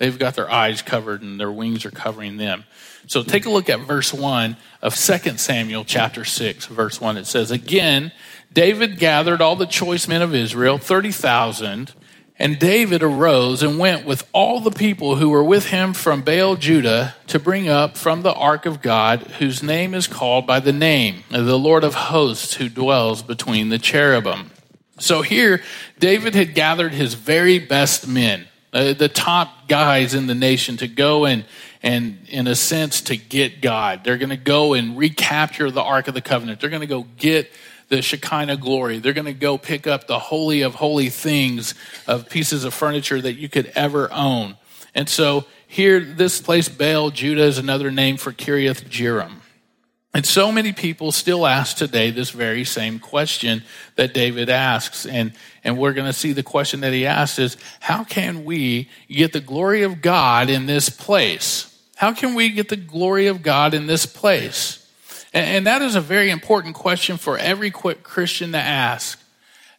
They've 0.01 0.19
got 0.19 0.35
their 0.35 0.51
eyes 0.51 0.81
covered 0.81 1.21
and 1.21 1.39
their 1.39 1.53
wings 1.53 1.85
are 1.85 1.91
covering 1.91 2.39
them. 2.39 2.65
So 3.07 3.23
take 3.23 3.45
a 3.45 3.51
look 3.51 3.69
at 3.69 3.81
verse 3.81 4.15
1 4.15 4.57
of 4.81 4.97
2 4.97 5.37
Samuel 5.37 5.85
chapter 5.85 6.25
6, 6.25 6.67
verse 6.67 6.99
1. 6.99 7.19
It 7.19 7.27
says, 7.27 7.51
Again, 7.51 8.11
David 8.51 8.99
gathered 8.99 9.43
all 9.43 9.57
the 9.57 9.67
choice 9.67 10.09
men 10.09 10.23
of 10.23 10.35
Israel, 10.35 10.79
30,000, 10.79 11.93
And 12.39 12.59
David 12.59 13.03
arose 13.03 13.63
and 13.63 13.79
went 13.79 14.07
with 14.07 14.27
all 14.33 14.61
the 14.61 14.71
people 14.71 15.17
who 15.17 15.29
were 15.29 15.45
with 15.45 15.67
him 15.67 15.93
from 15.93 16.23
Baal 16.23 16.57
Judah 16.57 17.15
to 17.27 17.39
bring 17.39 17.69
up 17.69 17.99
from 17.99 18.23
the 18.23 18.33
ark 18.33 18.65
of 18.65 18.81
God, 18.81 19.21
whose 19.39 19.63
name 19.63 19.93
is 19.93 20.07
called 20.07 20.47
by 20.47 20.61
the 20.61 20.73
name 20.73 21.25
of 21.31 21.45
the 21.45 21.59
Lord 21.59 21.85
of 21.85 21.93
hosts 21.93 22.55
who 22.55 22.71
dwells 22.71 23.23
between 23.23 23.69
the 23.69 23.79
cherubim. 23.79 24.51
So 24.99 25.21
here, 25.21 25.63
David 25.99 26.35
had 26.35 26.55
gathered 26.55 26.95
his 26.95 27.13
very 27.13 27.59
best 27.59 28.09
men, 28.09 28.47
uh, 28.73 28.93
the 28.93 29.09
top 29.09 29.69
guys 29.69 30.15
in 30.15 30.27
the 30.27 30.35
nation, 30.35 30.77
to 30.79 30.89
go 30.89 31.27
and, 31.27 31.45
and, 31.83 32.19
in 32.29 32.47
a 32.47 32.55
sense, 32.55 33.01
to 33.03 33.17
get 33.17 33.61
God. 33.61 34.05
They're 34.05 34.19
going 34.19 34.31
to 34.31 34.37
go 34.37 34.75
and 34.75 34.97
recapture 34.97 35.71
the 35.71 35.83
Ark 35.83 36.09
of 36.09 36.15
the 36.15 36.21
Covenant. 36.21 36.61
They're 36.61 36.71
going 36.71 36.81
to 36.81 36.87
go 36.87 37.07
get 37.17 37.51
the 37.89 38.01
Shekinah 38.01 38.57
glory. 38.59 39.01
They're 39.01 39.13
going 39.13 39.27
to 39.27 39.33
go 39.33 39.59
pick 39.59 39.87
up 39.87 40.07
the 40.07 40.19
holy 40.19 40.63
of 40.63 40.77
holy 40.77 41.11
things 41.11 41.75
of 42.07 42.29
pieces 42.29 42.65
of 42.65 42.73
furniture 42.73 43.21
that 43.21 43.35
you 43.35 43.49
could 43.49 43.73
ever 43.75 44.13
own. 44.13 44.57
And 44.95 45.09
so 45.09 45.45
here, 45.67 46.01
this 46.01 46.41
place, 46.41 46.69
Baal, 46.69 47.11
Judah, 47.11 47.45
is 47.45 47.59
another 47.59 47.91
name 47.91 48.17
for 48.17 48.33
Kiriath 48.33 48.85
Jearim. 48.89 49.40
And 50.13 50.27
so 50.27 50.51
many 50.51 50.73
people 50.73 51.13
still 51.13 51.47
ask 51.47 51.77
today 51.77 52.11
this 52.11 52.31
very 52.31 52.65
same 52.65 52.99
question 52.99 53.63
that 53.95 54.13
David 54.13 54.51
asks. 54.51 55.07
And, 55.07 55.33
and 55.63 55.79
we're 55.79 55.93
going 55.93 56.09
to 56.09 56.13
see 56.13 56.33
the 56.33 56.43
question 56.43 56.81
that 56.81 56.93
he 56.93 57.07
asks 57.07 57.39
is, 57.39 57.57
how 57.79 58.03
can 58.03 58.45
we 58.45 58.89
get 59.09 59.33
the 59.33 59.41
glory 59.41 59.83
of 59.83 60.03
God 60.03 60.51
in 60.51 60.67
this 60.67 60.89
place? 60.89 61.67
How 61.95 62.13
can 62.13 62.35
we 62.35 62.49
get 62.49 62.69
the 62.69 62.77
glory 62.77 63.29
of 63.29 63.43
God 63.43 63.73
in 63.73 63.87
this 63.87 64.05
place? 64.05 64.85
And 65.33 65.69
that 65.69 65.81
is 65.81 65.95
a 65.95 66.01
very 66.01 66.31
important 66.31 66.75
question 66.75 67.17
for 67.17 67.39
every 67.39 67.71
Christian 67.71 68.51
to 68.53 68.59
ask 68.59 69.21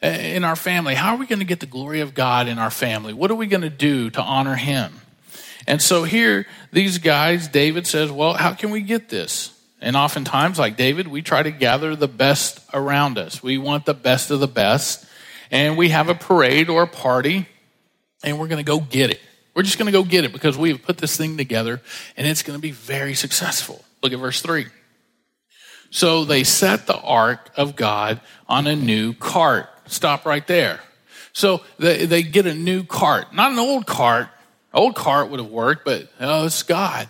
in 0.02 0.46
our 0.46 0.56
family. 0.56 0.96
How 0.96 1.16
are 1.16 1.18
we 1.18 1.26
going 1.26 1.40
to 1.40 1.46
get 1.46 1.60
the 1.60 1.66
glory 1.66 2.00
of 2.00 2.14
God 2.14 2.48
in 2.48 2.58
our 2.58 2.72
family? 2.72 3.14
What 3.14 3.32
are 3.32 3.36
we 3.36 3.48
going 3.48 3.62
to 3.62 3.70
do 3.70 4.10
to 4.12 4.22
honor 4.22 4.56
Him? 4.56 4.94
And 5.68 5.82
so 5.82 6.06
here, 6.06 6.48
these 6.72 7.00
guys, 7.00 7.50
David 7.50 7.86
says, 7.86 8.12
Well, 8.12 8.34
how 8.34 8.54
can 8.54 8.72
we 8.72 8.82
get 8.82 9.10
this? 9.10 9.52
And 9.82 9.96
oftentimes, 9.96 10.60
like 10.60 10.78
David, 10.78 11.08
we 11.08 11.22
try 11.22 11.42
to 11.42 11.52
gather 11.52 11.96
the 11.96 12.08
best 12.08 12.60
around 12.74 13.18
us. 13.18 13.42
We 13.42 13.58
want 13.58 13.86
the 13.86 13.96
best 13.96 14.30
of 14.30 14.40
the 14.40 14.48
best. 14.48 15.06
And 15.50 15.76
we 15.78 15.90
have 15.90 16.08
a 16.08 16.16
parade 16.16 16.70
or 16.70 16.84
a 16.84 16.88
party, 16.88 17.48
and 18.24 18.40
we're 18.40 18.48
going 18.48 18.64
to 18.64 18.64
go 18.64 18.80
get 18.80 19.10
it. 19.10 19.20
We're 19.54 19.64
just 19.64 19.78
going 19.78 19.88
to 19.88 19.92
go 19.92 20.04
get 20.04 20.24
it 20.24 20.32
because 20.32 20.58
we 20.58 20.70
have 20.70 20.82
put 20.82 20.98
this 20.98 21.18
thing 21.18 21.36
together, 21.36 21.82
and 22.16 22.26
it's 22.26 22.44
going 22.44 22.58
to 22.58 22.62
be 22.62 22.72
very 22.72 23.16
successful. 23.16 23.84
Look 24.02 24.14
at 24.14 24.20
verse 24.20 24.42
3. 24.42 24.68
So 25.90 26.24
they 26.24 26.46
set 26.46 26.88
the 26.88 26.98
ark 26.98 27.50
of 27.58 27.76
God 27.76 28.22
on 28.48 28.66
a 28.66 28.76
new 28.76 29.14
cart. 29.14 29.70
Stop 29.88 30.26
right 30.26 30.46
there. 30.48 30.80
So 31.34 31.62
they, 31.80 32.06
they 32.06 32.24
get 32.24 32.46
a 32.46 32.54
new 32.54 32.84
cart, 32.84 33.34
not 33.34 33.52
an 33.52 33.60
old 33.60 33.86
cart. 33.86 34.30
Old 34.74 34.96
cart 34.96 35.30
would 35.30 35.42
have 35.42 35.50
worked, 35.50 35.84
but 35.84 36.08
oh, 36.22 36.46
it's 36.46 36.64
God. 36.64 37.10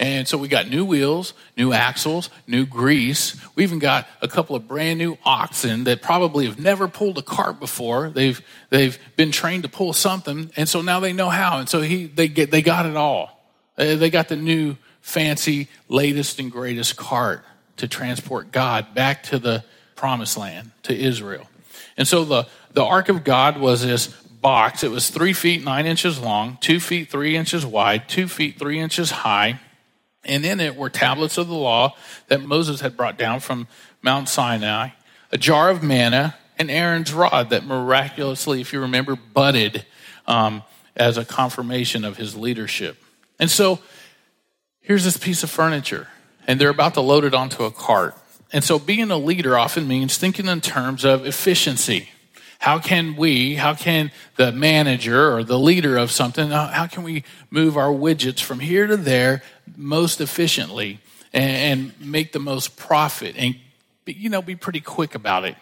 And 0.00 0.26
so 0.26 0.38
we 0.38 0.48
got 0.48 0.66
new 0.66 0.84
wheels, 0.84 1.34
new 1.58 1.74
axles, 1.74 2.30
new 2.46 2.64
grease. 2.64 3.36
We 3.54 3.64
even 3.64 3.78
got 3.78 4.08
a 4.22 4.28
couple 4.28 4.56
of 4.56 4.66
brand 4.66 4.98
new 4.98 5.18
oxen 5.26 5.84
that 5.84 6.00
probably 6.00 6.46
have 6.46 6.58
never 6.58 6.88
pulled 6.88 7.18
a 7.18 7.22
cart 7.22 7.60
before. 7.60 8.08
They've 8.08 8.40
they've 8.70 8.98
been 9.16 9.30
trained 9.30 9.64
to 9.64 9.68
pull 9.68 9.92
something, 9.92 10.50
and 10.56 10.66
so 10.66 10.80
now 10.80 11.00
they 11.00 11.12
know 11.12 11.28
how. 11.28 11.58
And 11.58 11.68
so 11.68 11.82
he 11.82 12.06
they 12.06 12.28
get 12.28 12.50
they 12.50 12.62
got 12.62 12.86
it 12.86 12.96
all. 12.96 13.44
Uh, 13.76 13.96
they 13.96 14.08
got 14.08 14.28
the 14.28 14.36
new 14.36 14.78
fancy, 15.02 15.68
latest 15.88 16.38
and 16.38 16.50
greatest 16.50 16.96
cart 16.96 17.44
to 17.76 17.86
transport 17.86 18.52
God 18.52 18.94
back 18.94 19.22
to 19.24 19.38
the 19.38 19.64
promised 19.96 20.38
land, 20.38 20.70
to 20.84 20.98
Israel. 20.98 21.46
And 21.98 22.08
so 22.08 22.24
the, 22.24 22.46
the 22.72 22.82
ark 22.82 23.10
of 23.10 23.22
God 23.22 23.58
was 23.58 23.82
this 23.82 24.06
box. 24.06 24.82
It 24.82 24.90
was 24.90 25.10
three 25.10 25.34
feet 25.34 25.62
nine 25.62 25.84
inches 25.84 26.18
long, 26.18 26.56
two 26.62 26.80
feet 26.80 27.10
three 27.10 27.36
inches 27.36 27.66
wide, 27.66 28.08
two 28.08 28.28
feet 28.28 28.58
three 28.58 28.78
inches 28.78 29.10
high. 29.10 29.60
And 30.24 30.44
in 30.44 30.60
it 30.60 30.76
were 30.76 30.90
tablets 30.90 31.38
of 31.38 31.48
the 31.48 31.54
law 31.54 31.96
that 32.28 32.42
Moses 32.42 32.80
had 32.80 32.96
brought 32.96 33.16
down 33.16 33.40
from 33.40 33.66
Mount 34.02 34.28
Sinai, 34.28 34.90
a 35.32 35.38
jar 35.38 35.70
of 35.70 35.82
manna, 35.82 36.36
and 36.58 36.70
Aaron's 36.70 37.12
rod 37.12 37.50
that 37.50 37.64
miraculously, 37.64 38.60
if 38.60 38.72
you 38.72 38.80
remember, 38.80 39.16
budded 39.16 39.86
um, 40.26 40.62
as 40.94 41.16
a 41.16 41.24
confirmation 41.24 42.04
of 42.04 42.18
his 42.18 42.36
leadership. 42.36 43.02
And 43.38 43.50
so 43.50 43.80
here's 44.80 45.04
this 45.04 45.16
piece 45.16 45.42
of 45.42 45.50
furniture 45.50 46.08
and 46.46 46.60
they're 46.60 46.70
about 46.70 46.94
to 46.94 47.00
load 47.00 47.24
it 47.24 47.34
onto 47.34 47.64
a 47.64 47.70
cart. 47.70 48.16
And 48.52 48.64
so 48.64 48.78
being 48.78 49.10
a 49.10 49.16
leader 49.16 49.56
often 49.56 49.86
means 49.86 50.18
thinking 50.18 50.46
in 50.46 50.60
terms 50.60 51.04
of 51.04 51.24
efficiency. 51.24 52.08
How 52.58 52.78
can 52.78 53.16
we, 53.16 53.54
how 53.54 53.74
can 53.74 54.10
the 54.36 54.52
manager 54.52 55.34
or 55.34 55.44
the 55.44 55.58
leader 55.58 55.96
of 55.96 56.10
something, 56.10 56.50
how 56.50 56.86
can 56.86 57.04
we 57.04 57.24
move 57.50 57.76
our 57.76 57.90
widgets 57.90 58.42
from 58.42 58.60
here 58.60 58.86
to 58.86 58.96
there 58.96 59.42
most 59.80 60.20
efficiently 60.20 61.00
and, 61.32 61.92
make 62.00 62.32
the 62.32 62.38
most 62.38 62.76
profit 62.76 63.34
and, 63.36 63.56
you 64.06 64.28
know, 64.28 64.42
be 64.42 64.56
pretty 64.56 64.80
quick 64.80 65.14
about 65.14 65.44
it? 65.44 65.56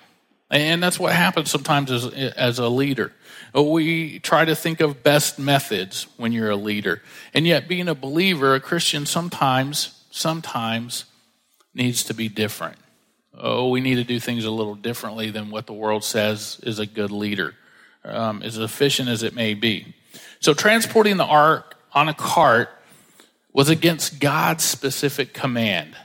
And 0.50 0.82
that's 0.82 0.98
what 0.98 1.12
happens 1.12 1.50
sometimes 1.50 1.90
as, 1.90 2.06
as 2.06 2.58
a 2.58 2.68
leader. 2.68 3.12
We 3.54 4.18
try 4.20 4.44
to 4.44 4.54
think 4.54 4.80
of 4.80 5.02
best 5.02 5.38
methods 5.38 6.06
when 6.16 6.32
you're 6.32 6.50
a 6.50 6.56
leader. 6.56 7.02
And 7.34 7.46
yet, 7.46 7.68
being 7.68 7.88
a 7.88 7.94
believer, 7.94 8.54
a 8.54 8.60
Christian, 8.60 9.04
sometimes 9.04 9.94
sometimes 10.10 11.04
needs 11.75 12.02
to 12.04 12.14
be 12.14 12.28
different. 12.28 12.76
Oh, 13.37 13.68
we 13.68 13.80
need 13.80 13.96
to 13.96 14.04
do 14.04 14.18
things 14.18 14.44
a 14.44 14.50
little 14.50 14.75
differently 14.75 15.30
than 15.30 15.50
what 15.50 15.66
the 15.66 15.72
world 15.72 16.02
says 16.02 16.60
is 16.64 16.78
a 16.78 16.87
good 16.87 17.10
leader, 17.10 17.54
um, 18.04 18.42
as 18.42 18.58
efficient 18.58 19.08
as 19.08 19.22
it 19.22 19.34
may 19.34 19.54
be. 19.54 19.94
So, 20.40 20.54
transporting 20.54 21.18
the 21.18 21.25
ark 21.25 21.76
on 21.92 22.08
a 22.08 22.14
cart 22.14 22.70
was 23.58 23.68
against 23.68 24.20
God's 24.20 24.62
specific 24.62 25.34
command. 25.34 25.96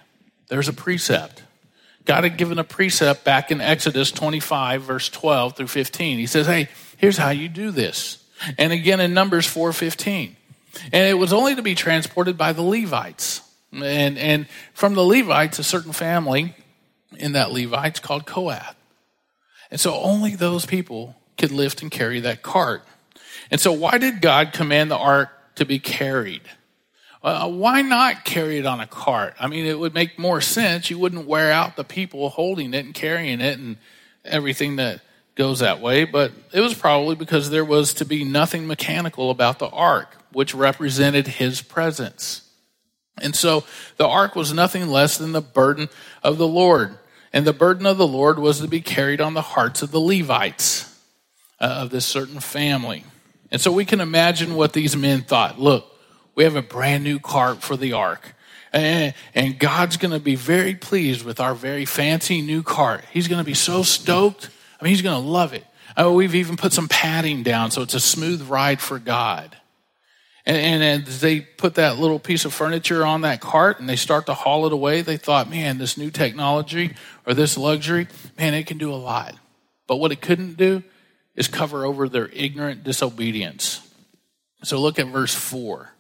There's 0.47 0.67
a 0.67 0.73
precept. 0.73 1.43
God 2.03 2.23
had 2.23 2.35
given 2.35 2.57
a 2.57 2.63
precept 2.63 3.23
back 3.23 3.51
in 3.51 3.61
Exodus 3.61 4.11
25, 4.11 4.81
verse 4.81 5.07
12 5.07 5.57
through 5.57 5.67
15. 5.67 6.17
He 6.17 6.25
says, 6.25 6.47
Hey, 6.47 6.67
here's 6.97 7.17
how 7.17 7.29
you 7.29 7.47
do 7.47 7.69
this. 7.69 8.23
And 8.57 8.73
again 8.73 8.99
in 8.99 9.13
Numbers 9.13 9.45
4:15. 9.45 10.33
And 10.91 11.07
it 11.07 11.13
was 11.13 11.31
only 11.31 11.53
to 11.53 11.61
be 11.61 11.75
transported 11.75 12.39
by 12.39 12.53
the 12.53 12.63
Levites. 12.63 13.41
And, 13.71 14.17
and 14.17 14.47
from 14.73 14.95
the 14.95 15.05
Levites, 15.05 15.59
a 15.59 15.63
certain 15.63 15.93
family 15.93 16.55
in 17.17 17.33
that 17.33 17.51
Levites 17.51 17.99
called 17.99 18.25
Kohath. 18.25 18.75
And 19.69 19.79
so 19.79 19.93
only 19.93 20.35
those 20.35 20.65
people 20.65 21.15
could 21.37 21.51
lift 21.51 21.83
and 21.83 21.91
carry 21.91 22.19
that 22.21 22.41
cart. 22.41 22.83
And 23.51 23.61
so 23.61 23.71
why 23.71 23.99
did 23.99 24.21
God 24.21 24.53
command 24.53 24.89
the 24.89 24.97
ark 24.97 25.29
to 25.57 25.65
be 25.65 25.77
carried? 25.77 26.41
Uh, 27.23 27.49
why 27.49 27.81
not 27.81 28.25
carry 28.25 28.57
it 28.57 28.65
on 28.65 28.81
a 28.81 28.87
cart? 28.87 29.33
I 29.39 29.47
mean, 29.47 29.65
it 29.65 29.79
would 29.79 29.93
make 29.93 30.19
more 30.19 30.41
sense. 30.41 30.89
You 30.89 30.99
wouldn't 30.99 31.25
wear 31.25 31.51
out 31.51 31.77
the 31.77 31.85
people 31.85 32.29
holding 32.29 32.73
it 32.73 32.85
and 32.85 32.93
carrying 32.93 33.39
it 33.39 33.57
and 33.57 33.77
everything 34.25 34.75
that 34.75 34.99
goes 35.35 35.59
that 35.59 35.79
way. 35.79 36.03
But 36.03 36.33
it 36.51 36.59
was 36.59 36.73
probably 36.73 37.15
because 37.15 37.49
there 37.49 37.63
was 37.63 37.93
to 37.95 38.05
be 38.05 38.25
nothing 38.25 38.67
mechanical 38.67 39.31
about 39.31 39.59
the 39.59 39.69
ark, 39.69 40.17
which 40.33 40.53
represented 40.53 41.27
his 41.27 41.61
presence. 41.61 42.41
And 43.21 43.35
so 43.35 43.63
the 43.97 44.07
ark 44.07 44.35
was 44.35 44.53
nothing 44.53 44.87
less 44.87 45.17
than 45.17 45.31
the 45.31 45.41
burden 45.41 45.87
of 46.23 46.37
the 46.37 46.47
Lord. 46.47 46.97
And 47.31 47.45
the 47.45 47.53
burden 47.53 47.85
of 47.85 47.97
the 47.97 48.07
Lord 48.07 48.37
was 48.37 48.59
to 48.59 48.67
be 48.67 48.81
carried 48.81 49.21
on 49.21 49.33
the 49.33 49.41
hearts 49.41 49.81
of 49.81 49.91
the 49.91 49.99
Levites 49.99 50.99
uh, 51.59 51.79
of 51.83 51.89
this 51.89 52.05
certain 52.05 52.39
family. 52.41 53.05
And 53.49 53.61
so 53.61 53.71
we 53.71 53.85
can 53.85 54.01
imagine 54.01 54.55
what 54.55 54.73
these 54.73 54.97
men 54.97 55.21
thought. 55.21 55.59
Look, 55.59 55.92
we 56.35 56.43
have 56.43 56.55
a 56.55 56.61
brand 56.61 57.03
new 57.03 57.19
cart 57.19 57.61
for 57.61 57.77
the 57.77 57.93
ark. 57.93 58.35
And, 58.71 59.13
God's 59.59 59.97
going 59.97 60.13
to 60.13 60.19
be 60.19 60.35
very 60.35 60.73
pleased 60.73 61.23
with 61.23 61.39
our 61.39 61.53
very 61.53 61.85
fancy 61.85 62.41
new 62.41 62.63
cart. 62.63 63.03
He's 63.11 63.27
going 63.27 63.39
to 63.39 63.45
be 63.45 63.53
so 63.53 63.83
stoked. 63.83 64.49
I 64.79 64.83
mean, 64.83 64.89
he's 64.89 65.03
going 65.03 65.21
to 65.21 65.29
love 65.29 65.53
it. 65.53 65.63
Oh, 65.95 66.13
we've 66.13 66.33
even 66.33 66.57
put 66.57 66.73
some 66.73 66.87
padding 66.87 67.43
down 67.43 67.69
so 67.69 67.83
it's 67.83 67.93
a 67.93 67.99
smooth 67.99 68.41
ride 68.49 68.81
for 68.81 68.97
God. 68.97 69.55
And, 70.45 70.57
and, 70.57 71.07
as 71.07 71.21
they 71.21 71.39
put 71.39 71.75
that 71.75 71.99
little 71.99 72.19
piece 72.19 72.45
of 72.45 72.53
furniture 72.53 73.05
on 73.05 73.21
that 73.21 73.39
cart 73.39 73.79
and 73.79 73.87
they 73.87 73.95
start 73.95 74.25
to 74.25 74.33
haul 74.33 74.65
it 74.65 74.73
away, 74.73 75.01
they 75.01 75.17
thought, 75.17 75.49
man, 75.49 75.77
this 75.77 75.97
new 75.97 76.09
technology 76.09 76.95
or 77.27 77.33
this 77.33 77.57
luxury, 77.57 78.07
man, 78.37 78.53
it 78.55 78.65
can 78.65 78.79
do 78.79 78.91
a 78.91 78.95
lot. 78.95 79.35
But 79.87 79.97
what 79.97 80.11
it 80.11 80.19
couldn't 80.19 80.57
do 80.57 80.83
is 81.35 81.47
cover 81.47 81.85
over 81.85 82.09
their 82.09 82.27
ignorant 82.29 82.83
disobedience. 82.83 83.87
So 84.63 84.79
look 84.81 84.97
at 84.97 85.07
verse 85.07 85.35
4 85.35 85.92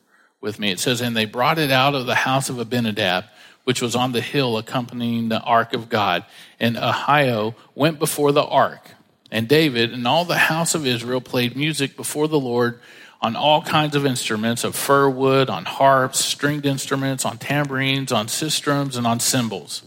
with 0.43 0.59
me. 0.59 0.69
It 0.69 0.79
says, 0.79 1.01
And 1.01 1.17
they 1.17 1.25
brought 1.25 1.57
it 1.57 1.71
out 1.71 1.95
of 1.95 2.05
the 2.05 2.13
house 2.13 2.49
of 2.49 2.59
Abinadab, 2.59 3.23
which 3.63 3.81
was 3.81 3.95
on 3.95 4.11
the 4.11 4.21
hill 4.21 4.57
accompanying 4.57 5.29
the 5.29 5.39
ark 5.39 5.73
of 5.73 5.89
God. 5.89 6.25
And 6.59 6.75
Ahio 6.75 7.55
went 7.73 7.97
before 7.97 8.31
the 8.31 8.43
ark. 8.43 8.91
And 9.31 9.47
David 9.47 9.91
and 9.91 10.05
all 10.05 10.25
the 10.25 10.37
house 10.37 10.75
of 10.75 10.85
Israel 10.85 11.21
played 11.21 11.55
music 11.55 11.95
before 11.95 12.27
the 12.27 12.39
Lord 12.39 12.79
on 13.19 13.37
all 13.37 13.61
kinds 13.61 13.95
of 13.95 14.05
instruments 14.05 14.65
of 14.65 14.75
fir 14.75 15.09
wood, 15.09 15.49
on 15.49 15.63
harps, 15.63 16.19
stringed 16.19 16.65
instruments, 16.65 17.23
on 17.23 17.37
tambourines, 17.37 18.11
on 18.11 18.27
sistrums, 18.27 18.97
and 18.97 19.07
on 19.07 19.21
cymbals. 19.21 19.81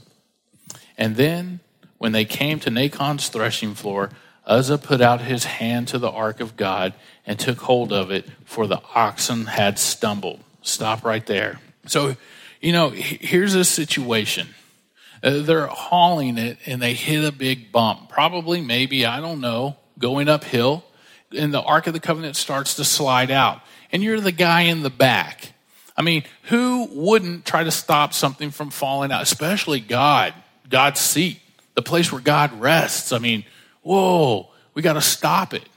And 0.97 1.17
then, 1.17 1.61
when 1.99 2.13
they 2.13 2.25
came 2.25 2.59
to 2.61 2.71
Nacon's 2.71 3.29
threshing 3.29 3.75
floor, 3.75 4.11
Uzzah 4.47 4.79
put 4.79 5.03
out 5.03 5.21
his 5.21 5.45
hand 5.45 5.89
to 5.89 5.99
the 5.99 6.11
ark 6.11 6.41
of 6.41 6.57
God 6.57 6.95
and 7.27 7.39
took 7.39 7.59
hold 7.59 7.93
of 7.93 8.11
it, 8.11 8.27
for 8.45 8.67
the 8.67 8.81
oxen 8.95 9.47
had 9.47 9.79
stumbled. 9.79 10.41
Stop 10.67 11.05
right 11.05 11.25
there. 11.27 11.61
So, 11.87 12.17
you 12.61 12.73
know, 12.73 12.91
here's 12.91 13.55
a 13.55 13.65
situation. 13.65 14.49
Uh, 15.23 15.43
they're 15.43 15.67
hauling 15.67 16.39
it 16.39 16.59
and 16.67 16.83
they 16.83 16.93
hit 16.93 17.25
a 17.25 17.31
big 17.31 17.71
bump. 17.71 18.09
Probably, 18.09 18.61
maybe, 18.61 19.07
I 19.07 19.21
don't 19.21 19.41
know, 19.41 19.77
going 19.99 20.29
uphill. 20.29 20.85
And 21.37 21.55
the 21.55 21.63
Ark 21.63 21.87
of 21.87 21.93
the 21.93 22.01
Covenant 22.01 22.35
starts 22.35 22.75
to 22.75 22.85
slide 22.85 23.31
out. 23.31 23.61
And 23.93 24.03
you're 24.03 24.21
the 24.21 24.33
guy 24.33 24.63
in 24.63 24.83
the 24.83 24.91
back. 24.91 25.53
I 25.97 26.03
mean, 26.03 26.25
who 26.45 26.89
wouldn't 26.91 27.47
try 27.47 27.63
to 27.63 27.71
stop 27.71 28.13
something 28.13 28.51
from 28.51 28.71
falling 28.71 29.13
out, 29.13 29.23
especially 29.23 29.79
God, 29.79 30.35
God's 30.69 31.01
seat, 31.01 31.41
the 31.75 31.83
place 31.83 32.11
where 32.11 32.21
God 32.21 32.61
rests? 32.61 33.13
I 33.13 33.19
mean, 33.19 33.45
whoa, 33.83 34.51
we 34.75 34.83
got 34.83 34.95
to 34.95 35.01
stop 35.01 35.55
it. 35.55 35.69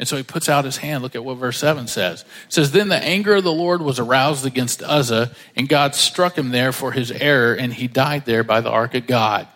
And 0.00 0.08
so 0.08 0.16
he 0.16 0.22
puts 0.22 0.48
out 0.48 0.64
his 0.64 0.78
hand. 0.78 1.02
Look 1.02 1.14
at 1.14 1.22
what 1.22 1.36
verse 1.36 1.58
7 1.58 1.86
says. 1.86 2.22
It 2.46 2.54
says, 2.54 2.72
Then 2.72 2.88
the 2.88 2.96
anger 2.96 3.36
of 3.36 3.44
the 3.44 3.52
Lord 3.52 3.82
was 3.82 3.98
aroused 3.98 4.46
against 4.46 4.82
Uzzah, 4.82 5.30
and 5.54 5.68
God 5.68 5.94
struck 5.94 6.38
him 6.38 6.48
there 6.48 6.72
for 6.72 6.92
his 6.92 7.12
error, 7.12 7.54
and 7.54 7.70
he 7.70 7.86
died 7.86 8.24
there 8.24 8.42
by 8.42 8.62
the 8.62 8.70
ark 8.70 8.94
of 8.94 9.06
God. 9.06 9.46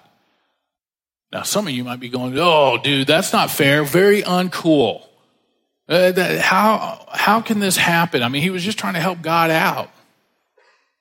Now, 1.33 1.45
some 1.45 1.67
of 1.67 1.73
you 1.73 1.83
might 1.83 1.99
be 1.99 2.11
going, 2.11 2.39
Oh, 2.39 2.77
dude, 2.77 3.07
that's 3.07 3.33
not 3.33 3.51
fair. 3.51 3.85
Very 3.85 4.21
uncool. 4.21 5.07
Uh, 5.89 6.13
that, 6.13 6.43
how, 6.43 7.07
how 7.11 7.41
can 7.41 7.59
this 7.59 7.79
happen? 7.79 8.23
I 8.23 8.29
mean, 8.29 8.43
he 8.43 8.51
was 8.51 8.63
just 8.63 8.79
trying 8.79 8.95
to 8.95 9.01
help 9.01 9.23
God 9.23 9.51
out. 9.51 9.91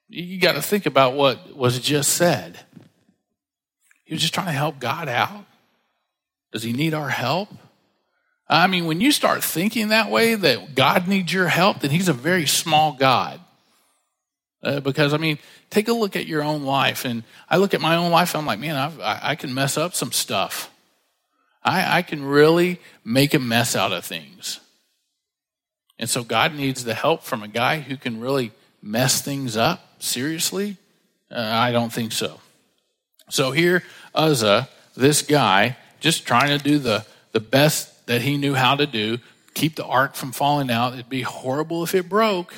You 0.07 0.39
got 0.39 0.53
to 0.53 0.61
think 0.61 0.85
about 0.85 1.15
what 1.15 1.53
was 1.53 1.79
just 1.79 2.11
said. 2.11 2.57
He 4.05 4.13
was 4.13 4.21
just 4.21 4.33
trying 4.33 4.47
to 4.47 4.53
help 4.53 4.79
God 4.79 5.09
out. 5.09 5.43
Does 6.53 6.63
he 6.63 6.71
need 6.71 6.93
our 6.93 7.09
help? 7.09 7.49
I 8.47 8.67
mean, 8.67 8.85
when 8.85 9.01
you 9.01 9.11
start 9.11 9.43
thinking 9.43 9.89
that 9.89 10.11
way, 10.11 10.35
that 10.35 10.75
God 10.75 11.07
needs 11.07 11.33
your 11.33 11.47
help, 11.47 11.79
then 11.79 11.91
He's 11.91 12.09
a 12.09 12.13
very 12.13 12.45
small 12.45 12.93
God. 12.93 13.39
Uh, 14.61 14.79
because, 14.79 15.13
I 15.13 15.17
mean, 15.17 15.39
take 15.69 15.87
a 15.87 15.93
look 15.93 16.15
at 16.15 16.25
your 16.25 16.41
own 16.41 16.63
life. 16.63 17.03
And 17.03 17.23
I 17.49 17.57
look 17.57 17.73
at 17.73 17.81
my 17.81 17.95
own 17.95 18.11
life, 18.11 18.35
I'm 18.35 18.45
like, 18.45 18.59
man, 18.59 18.75
I've, 18.75 18.99
i 18.99 19.35
can 19.35 19.53
mess 19.53 19.77
up 19.77 19.93
some 19.93 20.11
stuff. 20.11 20.69
I, 21.63 21.97
I 21.97 22.01
can 22.01 22.23
really 22.23 22.79
make 23.03 23.33
a 23.33 23.39
mess 23.39 23.75
out 23.75 23.91
of 23.91 24.05
things. 24.05 24.59
And 25.99 26.09
so 26.09 26.23
God 26.23 26.53
needs 26.55 26.83
the 26.83 26.93
help 26.93 27.23
from 27.23 27.43
a 27.43 27.47
guy 27.47 27.79
who 27.79 27.97
can 27.97 28.19
really 28.19 28.51
mess 28.81 29.21
things 29.21 29.57
up. 29.57 29.85
Seriously? 29.99 30.77
Uh, 31.31 31.39
I 31.39 31.71
don't 31.71 31.91
think 31.91 32.11
so. 32.11 32.39
So 33.29 33.51
here, 33.51 33.83
Uzzah, 34.13 34.69
this 34.95 35.21
guy, 35.21 35.77
just 35.99 36.25
trying 36.25 36.57
to 36.57 36.63
do 36.63 36.77
the, 36.77 37.05
the 37.31 37.39
best 37.39 37.92
that 38.05 38.21
he 38.21 38.37
knew 38.37 38.53
how 38.53 38.75
to 38.75 38.85
do, 38.85 39.19
keep 39.53 39.75
the 39.75 39.85
ark 39.85 40.15
from 40.15 40.31
falling 40.31 40.69
out. 40.69 40.93
It'd 40.93 41.09
be 41.09 41.21
horrible 41.21 41.83
if 41.83 41.95
it 41.95 42.09
broke. 42.09 42.53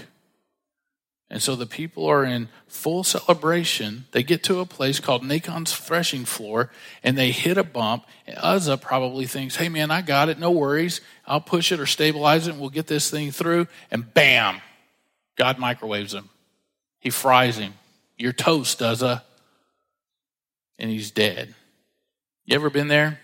And 1.29 1.41
so 1.41 1.55
the 1.55 1.65
people 1.65 2.05
are 2.05 2.23
in 2.23 2.49
full 2.67 3.03
celebration. 3.03 4.05
They 4.11 4.21
get 4.21 4.43
to 4.43 4.59
a 4.59 4.65
place 4.65 4.99
called 4.99 5.23
Nacon's 5.23 5.75
threshing 5.75 6.23
floor 6.23 6.71
and 7.03 7.17
they 7.17 7.31
hit 7.31 7.57
a 7.57 7.63
bump. 7.63 8.05
And 8.27 8.37
Uzzah 8.37 8.77
probably 8.77 9.25
thinks, 9.25 9.55
hey 9.55 9.67
man, 9.67 9.89
I 9.89 10.01
got 10.01 10.29
it. 10.29 10.37
No 10.37 10.51
worries. 10.51 11.01
I'll 11.25 11.41
push 11.41 11.71
it 11.71 11.79
or 11.79 11.87
stabilize 11.87 12.47
it 12.47 12.51
and 12.51 12.59
we'll 12.59 12.69
get 12.69 12.87
this 12.87 13.09
thing 13.09 13.31
through. 13.31 13.67
And 13.89 14.13
bam, 14.13 14.61
God 15.35 15.57
microwaves 15.57 16.13
him. 16.13 16.29
He 16.99 17.09
fries 17.09 17.57
him. 17.57 17.73
You're 18.17 18.33
toast, 18.33 18.81
Uzzah. 18.81 19.23
And 20.77 20.89
he's 20.89 21.09
dead. 21.09 21.55
You 22.45 22.55
ever 22.55 22.69
been 22.69 22.87
there? 22.87 23.19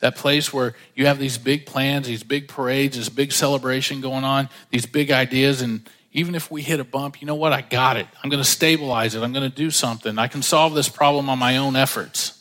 That 0.00 0.16
place 0.16 0.52
where 0.52 0.74
you 0.94 1.06
have 1.06 1.18
these 1.18 1.38
big 1.38 1.66
plans, 1.66 2.06
these 2.06 2.22
big 2.22 2.48
parades, 2.48 2.96
this 2.96 3.08
big 3.08 3.32
celebration 3.32 4.00
going 4.00 4.24
on, 4.24 4.48
these 4.70 4.86
big 4.86 5.10
ideas, 5.10 5.62
and 5.62 5.88
even 6.12 6.34
if 6.34 6.50
we 6.50 6.62
hit 6.62 6.80
a 6.80 6.84
bump, 6.84 7.20
you 7.20 7.26
know 7.26 7.34
what? 7.34 7.52
I 7.52 7.60
got 7.60 7.96
it. 7.96 8.06
I'm 8.22 8.30
going 8.30 8.42
to 8.42 8.48
stabilize 8.48 9.14
it. 9.14 9.22
I'm 9.22 9.32
going 9.32 9.48
to 9.48 9.54
do 9.54 9.70
something. 9.70 10.18
I 10.18 10.28
can 10.28 10.42
solve 10.42 10.74
this 10.74 10.88
problem 10.88 11.28
on 11.28 11.38
my 11.38 11.56
own 11.56 11.74
efforts. 11.74 12.40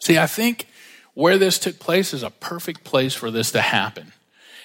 See, 0.00 0.18
I 0.18 0.26
think 0.26 0.66
where 1.14 1.38
this 1.38 1.58
took 1.58 1.78
place 1.78 2.12
is 2.12 2.22
a 2.22 2.30
perfect 2.30 2.84
place 2.84 3.14
for 3.14 3.30
this 3.30 3.50
to 3.52 3.60
happen. 3.62 4.12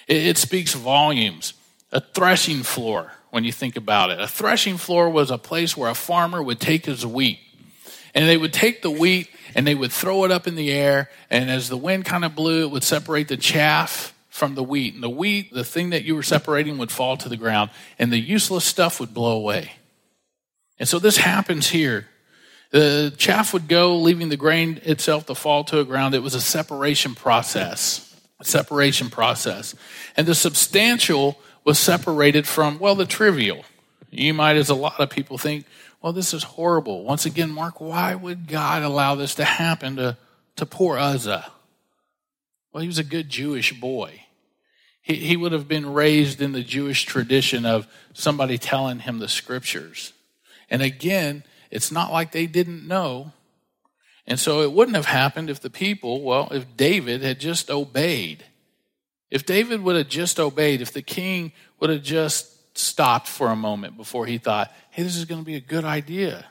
It, 0.06 0.26
it 0.26 0.38
speaks 0.38 0.74
volumes. 0.74 1.54
A 1.90 2.02
threshing 2.02 2.64
floor, 2.64 3.12
when 3.30 3.44
you 3.44 3.52
think 3.52 3.76
about 3.76 4.10
it. 4.10 4.20
A 4.20 4.28
threshing 4.28 4.76
floor 4.76 5.08
was 5.08 5.30
a 5.30 5.38
place 5.38 5.74
where 5.74 5.90
a 5.90 5.94
farmer 5.94 6.42
would 6.42 6.60
take 6.60 6.84
his 6.84 7.06
wheat 7.06 7.38
and 8.18 8.28
they 8.28 8.36
would 8.36 8.52
take 8.52 8.82
the 8.82 8.90
wheat 8.90 9.30
and 9.54 9.64
they 9.64 9.76
would 9.76 9.92
throw 9.92 10.24
it 10.24 10.32
up 10.32 10.48
in 10.48 10.56
the 10.56 10.72
air. 10.72 11.08
And 11.30 11.48
as 11.48 11.68
the 11.68 11.76
wind 11.76 12.04
kind 12.04 12.24
of 12.24 12.34
blew, 12.34 12.64
it 12.64 12.70
would 12.72 12.82
separate 12.82 13.28
the 13.28 13.36
chaff 13.36 14.12
from 14.28 14.56
the 14.56 14.62
wheat. 14.64 14.94
And 14.94 15.04
the 15.04 15.08
wheat, 15.08 15.54
the 15.54 15.62
thing 15.62 15.90
that 15.90 16.02
you 16.02 16.16
were 16.16 16.24
separating, 16.24 16.78
would 16.78 16.90
fall 16.90 17.16
to 17.16 17.28
the 17.28 17.36
ground, 17.36 17.70
and 17.96 18.12
the 18.12 18.18
useless 18.18 18.64
stuff 18.64 18.98
would 18.98 19.14
blow 19.14 19.36
away. 19.36 19.70
And 20.80 20.88
so 20.88 20.98
this 20.98 21.18
happens 21.18 21.68
here. 21.68 22.08
The 22.72 23.14
chaff 23.16 23.52
would 23.52 23.68
go, 23.68 23.96
leaving 23.96 24.30
the 24.30 24.36
grain 24.36 24.80
itself 24.82 25.26
to 25.26 25.36
fall 25.36 25.62
to 25.62 25.76
the 25.76 25.84
ground. 25.84 26.16
It 26.16 26.22
was 26.22 26.34
a 26.34 26.40
separation 26.40 27.14
process. 27.14 28.16
A 28.40 28.44
separation 28.44 29.10
process. 29.10 29.76
And 30.16 30.26
the 30.26 30.34
substantial 30.34 31.38
was 31.62 31.78
separated 31.78 32.48
from, 32.48 32.80
well, 32.80 32.96
the 32.96 33.06
trivial. 33.06 33.64
You 34.10 34.34
might, 34.34 34.56
as 34.56 34.70
a 34.70 34.74
lot 34.74 34.98
of 34.98 35.08
people 35.08 35.38
think, 35.38 35.66
well, 36.00 36.12
this 36.12 36.32
is 36.32 36.44
horrible. 36.44 37.04
Once 37.04 37.26
again, 37.26 37.50
Mark, 37.50 37.80
why 37.80 38.14
would 38.14 38.46
God 38.46 38.82
allow 38.82 39.14
this 39.14 39.34
to 39.36 39.44
happen 39.44 39.96
to, 39.96 40.16
to 40.56 40.66
poor 40.66 40.96
Uzzah? 40.96 41.50
Well, 42.72 42.82
he 42.82 42.86
was 42.86 42.98
a 42.98 43.04
good 43.04 43.28
Jewish 43.28 43.78
boy. 43.78 44.22
He, 45.00 45.16
he 45.16 45.36
would 45.36 45.52
have 45.52 45.66
been 45.66 45.92
raised 45.92 46.40
in 46.40 46.52
the 46.52 46.62
Jewish 46.62 47.04
tradition 47.04 47.66
of 47.66 47.88
somebody 48.12 48.58
telling 48.58 49.00
him 49.00 49.18
the 49.18 49.28
scriptures. 49.28 50.12
And 50.70 50.82
again, 50.82 51.44
it's 51.70 51.90
not 51.90 52.12
like 52.12 52.30
they 52.30 52.46
didn't 52.46 52.86
know. 52.86 53.32
And 54.26 54.38
so 54.38 54.60
it 54.60 54.72
wouldn't 54.72 54.96
have 54.96 55.06
happened 55.06 55.50
if 55.50 55.60
the 55.60 55.70
people, 55.70 56.22
well, 56.22 56.48
if 56.52 56.76
David 56.76 57.22
had 57.22 57.40
just 57.40 57.70
obeyed. 57.70 58.44
If 59.30 59.46
David 59.46 59.82
would 59.82 59.96
have 59.96 60.08
just 60.08 60.38
obeyed, 60.38 60.80
if 60.80 60.92
the 60.92 61.02
king 61.02 61.52
would 61.80 61.90
have 61.90 62.02
just 62.02 62.57
stopped 62.78 63.28
for 63.28 63.48
a 63.48 63.56
moment 63.56 63.96
before 63.96 64.26
he 64.26 64.38
thought, 64.38 64.72
hey, 64.90 65.02
this 65.02 65.16
is 65.16 65.24
going 65.24 65.40
to 65.40 65.44
be 65.44 65.56
a 65.56 65.60
good 65.60 65.84
idea. 65.84 66.46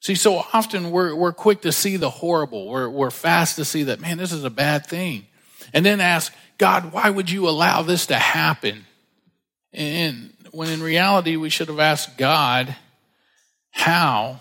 See, 0.00 0.14
so 0.14 0.44
often 0.52 0.90
we're, 0.90 1.14
we're 1.14 1.32
quick 1.32 1.62
to 1.62 1.72
see 1.72 1.96
the 1.96 2.10
horrible. 2.10 2.68
We're, 2.68 2.88
we're 2.88 3.10
fast 3.10 3.56
to 3.56 3.64
see 3.64 3.84
that, 3.84 4.00
man, 4.00 4.16
this 4.16 4.32
is 4.32 4.44
a 4.44 4.50
bad 4.50 4.86
thing. 4.86 5.26
And 5.74 5.84
then 5.84 6.00
ask, 6.00 6.32
God, 6.56 6.92
why 6.92 7.10
would 7.10 7.30
you 7.30 7.48
allow 7.48 7.82
this 7.82 8.06
to 8.06 8.14
happen? 8.14 8.86
And 9.72 10.32
when 10.52 10.68
in 10.68 10.82
reality, 10.82 11.36
we 11.36 11.50
should 11.50 11.68
have 11.68 11.80
asked 11.80 12.16
God 12.16 12.74
how 13.70 14.40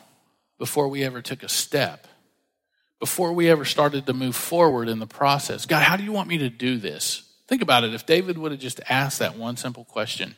before 0.57 0.87
we 0.87 1.03
ever 1.03 1.21
took 1.21 1.43
a 1.43 1.49
step, 1.49 2.07
before 2.99 3.33
we 3.33 3.49
ever 3.49 3.65
started 3.65 4.05
to 4.05 4.13
move 4.13 4.35
forward 4.35 4.89
in 4.89 4.99
the 4.99 5.07
process. 5.07 5.65
God, 5.65 5.83
how 5.83 5.97
do 5.97 6.03
you 6.03 6.11
want 6.11 6.29
me 6.29 6.37
to 6.39 6.49
do 6.49 6.77
this? 6.77 7.23
Think 7.47 7.61
about 7.61 7.83
it. 7.83 7.93
If 7.93 8.05
David 8.05 8.37
would 8.37 8.51
have 8.51 8.59
just 8.61 8.79
asked 8.89 9.19
that 9.19 9.37
one 9.37 9.57
simple 9.57 9.85
question, 9.85 10.35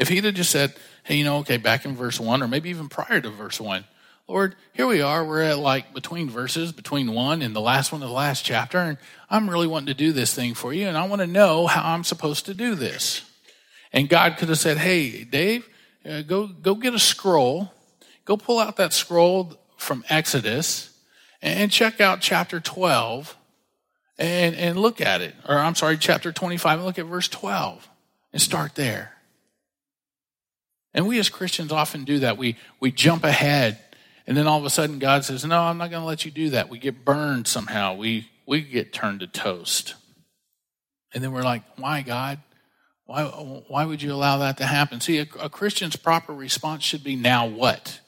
if 0.00 0.08
he'd 0.08 0.24
have 0.24 0.34
just 0.34 0.50
said, 0.50 0.74
hey, 1.04 1.16
you 1.16 1.24
know, 1.24 1.38
okay, 1.38 1.58
back 1.58 1.84
in 1.84 1.94
verse 1.94 2.18
one, 2.18 2.42
or 2.42 2.48
maybe 2.48 2.70
even 2.70 2.88
prior 2.88 3.20
to 3.20 3.28
verse 3.28 3.60
one, 3.60 3.84
Lord, 4.26 4.56
here 4.72 4.86
we 4.86 5.02
are. 5.02 5.24
We're 5.24 5.42
at 5.42 5.58
like 5.58 5.92
between 5.92 6.30
verses, 6.30 6.72
between 6.72 7.12
one 7.12 7.42
and 7.42 7.54
the 7.54 7.60
last 7.60 7.92
one 7.92 8.02
of 8.02 8.08
the 8.08 8.14
last 8.14 8.42
chapter, 8.42 8.78
and 8.78 8.96
I'm 9.28 9.50
really 9.50 9.66
wanting 9.66 9.88
to 9.88 9.94
do 9.94 10.12
this 10.12 10.34
thing 10.34 10.54
for 10.54 10.72
you, 10.72 10.88
and 10.88 10.96
I 10.96 11.06
want 11.06 11.20
to 11.20 11.26
know 11.26 11.66
how 11.66 11.92
I'm 11.92 12.04
supposed 12.04 12.46
to 12.46 12.54
do 12.54 12.74
this. 12.74 13.22
And 13.92 14.08
God 14.08 14.38
could 14.38 14.48
have 14.48 14.58
said, 14.58 14.78
hey, 14.78 15.24
Dave, 15.24 15.68
uh, 16.08 16.22
go, 16.22 16.46
go 16.46 16.74
get 16.74 16.94
a 16.94 16.98
scroll, 16.98 17.70
go 18.24 18.38
pull 18.38 18.58
out 18.58 18.76
that 18.76 18.94
scroll 18.94 19.58
from 19.76 20.02
Exodus, 20.08 20.96
and 21.42 21.70
check 21.70 22.00
out 22.00 22.22
chapter 22.22 22.58
12 22.58 23.36
and, 24.18 24.54
and 24.54 24.78
look 24.78 25.02
at 25.02 25.20
it. 25.20 25.34
Or 25.46 25.58
I'm 25.58 25.74
sorry, 25.74 25.98
chapter 25.98 26.32
25, 26.32 26.78
and 26.78 26.86
look 26.86 26.98
at 26.98 27.06
verse 27.06 27.28
12 27.28 27.86
and 28.32 28.40
start 28.40 28.76
there. 28.76 29.12
And 30.92 31.06
we 31.06 31.18
as 31.18 31.28
Christians 31.28 31.72
often 31.72 32.04
do 32.04 32.20
that. 32.20 32.36
We, 32.36 32.56
we 32.80 32.90
jump 32.90 33.24
ahead, 33.24 33.78
and 34.26 34.36
then 34.36 34.46
all 34.46 34.58
of 34.58 34.64
a 34.64 34.70
sudden 34.70 34.98
God 34.98 35.24
says, 35.24 35.44
No, 35.44 35.62
I'm 35.62 35.78
not 35.78 35.90
going 35.90 36.02
to 36.02 36.06
let 36.06 36.24
you 36.24 36.30
do 36.30 36.50
that. 36.50 36.68
We 36.68 36.78
get 36.78 37.04
burned 37.04 37.46
somehow. 37.46 37.94
We, 37.94 38.28
we 38.46 38.62
get 38.62 38.92
turned 38.92 39.20
to 39.20 39.26
toast. 39.26 39.94
And 41.12 41.22
then 41.22 41.32
we're 41.32 41.42
like, 41.42 41.62
Why, 41.76 42.02
God? 42.02 42.40
Why, 43.06 43.24
why 43.24 43.84
would 43.84 44.02
you 44.02 44.12
allow 44.12 44.38
that 44.38 44.58
to 44.58 44.66
happen? 44.66 45.00
See, 45.00 45.18
a, 45.18 45.26
a 45.40 45.48
Christian's 45.48 45.96
proper 45.96 46.32
response 46.32 46.84
should 46.84 47.04
be, 47.04 47.16
Now 47.16 47.46
what? 47.46 48.00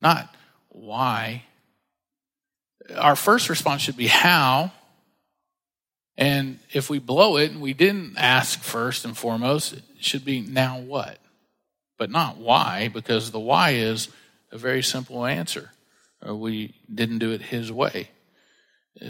Not 0.00 0.34
why. 0.68 1.44
Our 2.96 3.16
first 3.16 3.48
response 3.48 3.82
should 3.82 3.96
be, 3.96 4.08
How? 4.08 4.72
And 6.16 6.58
if 6.72 6.88
we 6.88 6.98
blow 6.98 7.36
it 7.36 7.50
and 7.50 7.60
we 7.60 7.74
didn't 7.74 8.16
ask 8.16 8.60
first 8.60 9.04
and 9.04 9.16
foremost, 9.16 9.72
it 9.72 9.82
should 10.00 10.24
be, 10.24 10.40
Now 10.40 10.78
what? 10.78 11.18
But 11.98 12.10
not 12.10 12.38
why, 12.38 12.88
because 12.92 13.30
the 13.30 13.40
why 13.40 13.70
is 13.70 14.08
a 14.52 14.58
very 14.58 14.82
simple 14.82 15.24
answer. 15.24 15.70
Uh, 16.26 16.34
we 16.34 16.74
didn't 16.92 17.18
do 17.18 17.32
it 17.32 17.42
his 17.42 17.70
way. 17.70 18.10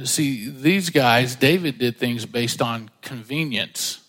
See, 0.04 0.48
these 0.48 0.90
guys, 0.90 1.36
David 1.36 1.78
did 1.78 1.96
things 1.96 2.26
based 2.26 2.60
on 2.60 2.90
convenience. 3.02 4.00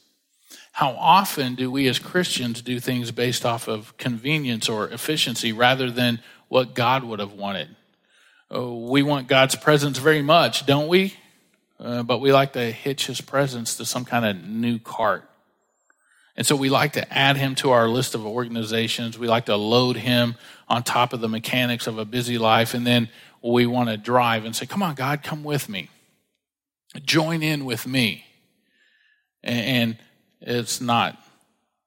How 0.71 0.91
often 0.91 1.55
do 1.55 1.69
we 1.71 1.87
as 1.87 1.99
Christians 1.99 2.61
do 2.61 2.79
things 2.79 3.11
based 3.11 3.45
off 3.45 3.67
of 3.67 3.95
convenience 3.97 4.69
or 4.69 4.89
efficiency 4.89 5.51
rather 5.51 5.91
than 5.91 6.21
what 6.47 6.73
God 6.73 7.03
would 7.03 7.19
have 7.19 7.33
wanted? 7.33 7.75
Oh, 8.49 8.87
we 8.89 9.03
want 9.03 9.27
God's 9.27 9.55
presence 9.55 9.99
very 9.99 10.21
much, 10.21 10.65
don't 10.65 10.87
we? 10.87 11.13
Uh, 11.79 12.01
but 12.01 12.19
we 12.19 12.31
like 12.31 12.53
to 12.53 12.71
hitch 12.71 13.05
his 13.05 13.21
presence 13.21 13.75
to 13.77 13.85
some 13.85 14.05
kind 14.05 14.25
of 14.25 14.43
new 14.47 14.79
cart. 14.79 15.26
And 16.37 16.45
so 16.45 16.55
we 16.55 16.69
like 16.69 16.93
to 16.93 17.13
add 17.13 17.35
him 17.35 17.55
to 17.55 17.71
our 17.71 17.89
list 17.89 18.13
of 18.13 18.23
organizations. 18.23 19.17
We 19.17 19.27
like 19.27 19.47
to 19.47 19.57
load 19.57 19.97
him 19.97 20.35
on 20.69 20.83
top 20.83 21.11
of 21.11 21.19
the 21.19 21.27
mechanics 21.27 21.87
of 21.87 21.97
a 21.97 22.05
busy 22.05 22.37
life. 22.37 22.75
And 22.75 22.85
then 22.85 23.09
we 23.41 23.65
want 23.65 23.89
to 23.89 23.97
drive 23.97 24.45
and 24.45 24.55
say, 24.55 24.67
Come 24.67 24.83
on, 24.83 24.93
God, 24.93 25.23
come 25.23 25.43
with 25.43 25.67
me. 25.67 25.89
Join 27.03 27.41
in 27.41 27.65
with 27.65 27.87
me. 27.87 28.25
And 29.43 29.97
it's 30.39 30.79
not 30.79 31.17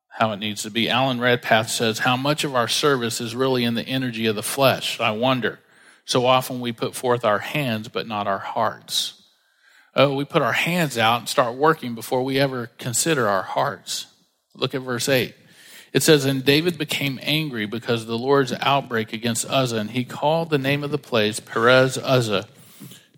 how 0.08 0.32
it 0.32 0.38
needs 0.38 0.64
to 0.64 0.70
be. 0.70 0.90
Alan 0.90 1.20
Redpath 1.20 1.70
says, 1.70 2.00
How 2.00 2.16
much 2.16 2.42
of 2.42 2.56
our 2.56 2.68
service 2.68 3.20
is 3.20 3.36
really 3.36 3.62
in 3.62 3.74
the 3.74 3.86
energy 3.86 4.26
of 4.26 4.34
the 4.34 4.42
flesh? 4.42 4.98
I 4.98 5.12
wonder. 5.12 5.60
So 6.04 6.26
often 6.26 6.60
we 6.60 6.72
put 6.72 6.96
forth 6.96 7.24
our 7.24 7.38
hands, 7.38 7.88
but 7.88 8.08
not 8.08 8.26
our 8.26 8.38
hearts. 8.38 9.22
Oh, 9.94 10.14
we 10.14 10.24
put 10.24 10.42
our 10.42 10.52
hands 10.52 10.98
out 10.98 11.20
and 11.20 11.28
start 11.28 11.54
working 11.54 11.94
before 11.94 12.24
we 12.24 12.38
ever 12.40 12.66
consider 12.78 13.28
our 13.28 13.42
hearts. 13.42 14.06
Look 14.60 14.74
at 14.74 14.82
verse 14.82 15.08
8. 15.08 15.34
It 15.92 16.02
says, 16.02 16.24
And 16.24 16.44
David 16.44 16.78
became 16.78 17.18
angry 17.22 17.66
because 17.66 18.02
of 18.02 18.08
the 18.08 18.18
Lord's 18.18 18.52
outbreak 18.60 19.12
against 19.12 19.48
Uzzah, 19.48 19.78
and 19.78 19.90
he 19.90 20.04
called 20.04 20.50
the 20.50 20.58
name 20.58 20.84
of 20.84 20.90
the 20.90 20.98
place 20.98 21.40
Perez 21.40 21.98
Uzzah 21.98 22.46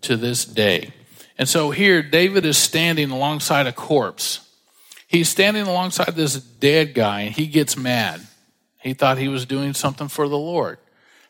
to 0.01 0.17
this 0.17 0.45
day. 0.45 0.91
And 1.37 1.47
so 1.47 1.71
here, 1.71 2.01
David 2.01 2.45
is 2.45 2.57
standing 2.57 3.11
alongside 3.11 3.67
a 3.67 3.71
corpse. 3.71 4.39
He's 5.07 5.29
standing 5.29 5.67
alongside 5.67 6.15
this 6.15 6.35
dead 6.35 6.93
guy, 6.93 7.21
and 7.21 7.35
he 7.35 7.47
gets 7.47 7.77
mad. 7.77 8.21
He 8.81 8.93
thought 8.93 9.17
he 9.17 9.27
was 9.27 9.45
doing 9.45 9.73
something 9.73 10.07
for 10.07 10.27
the 10.27 10.37
Lord. 10.37 10.77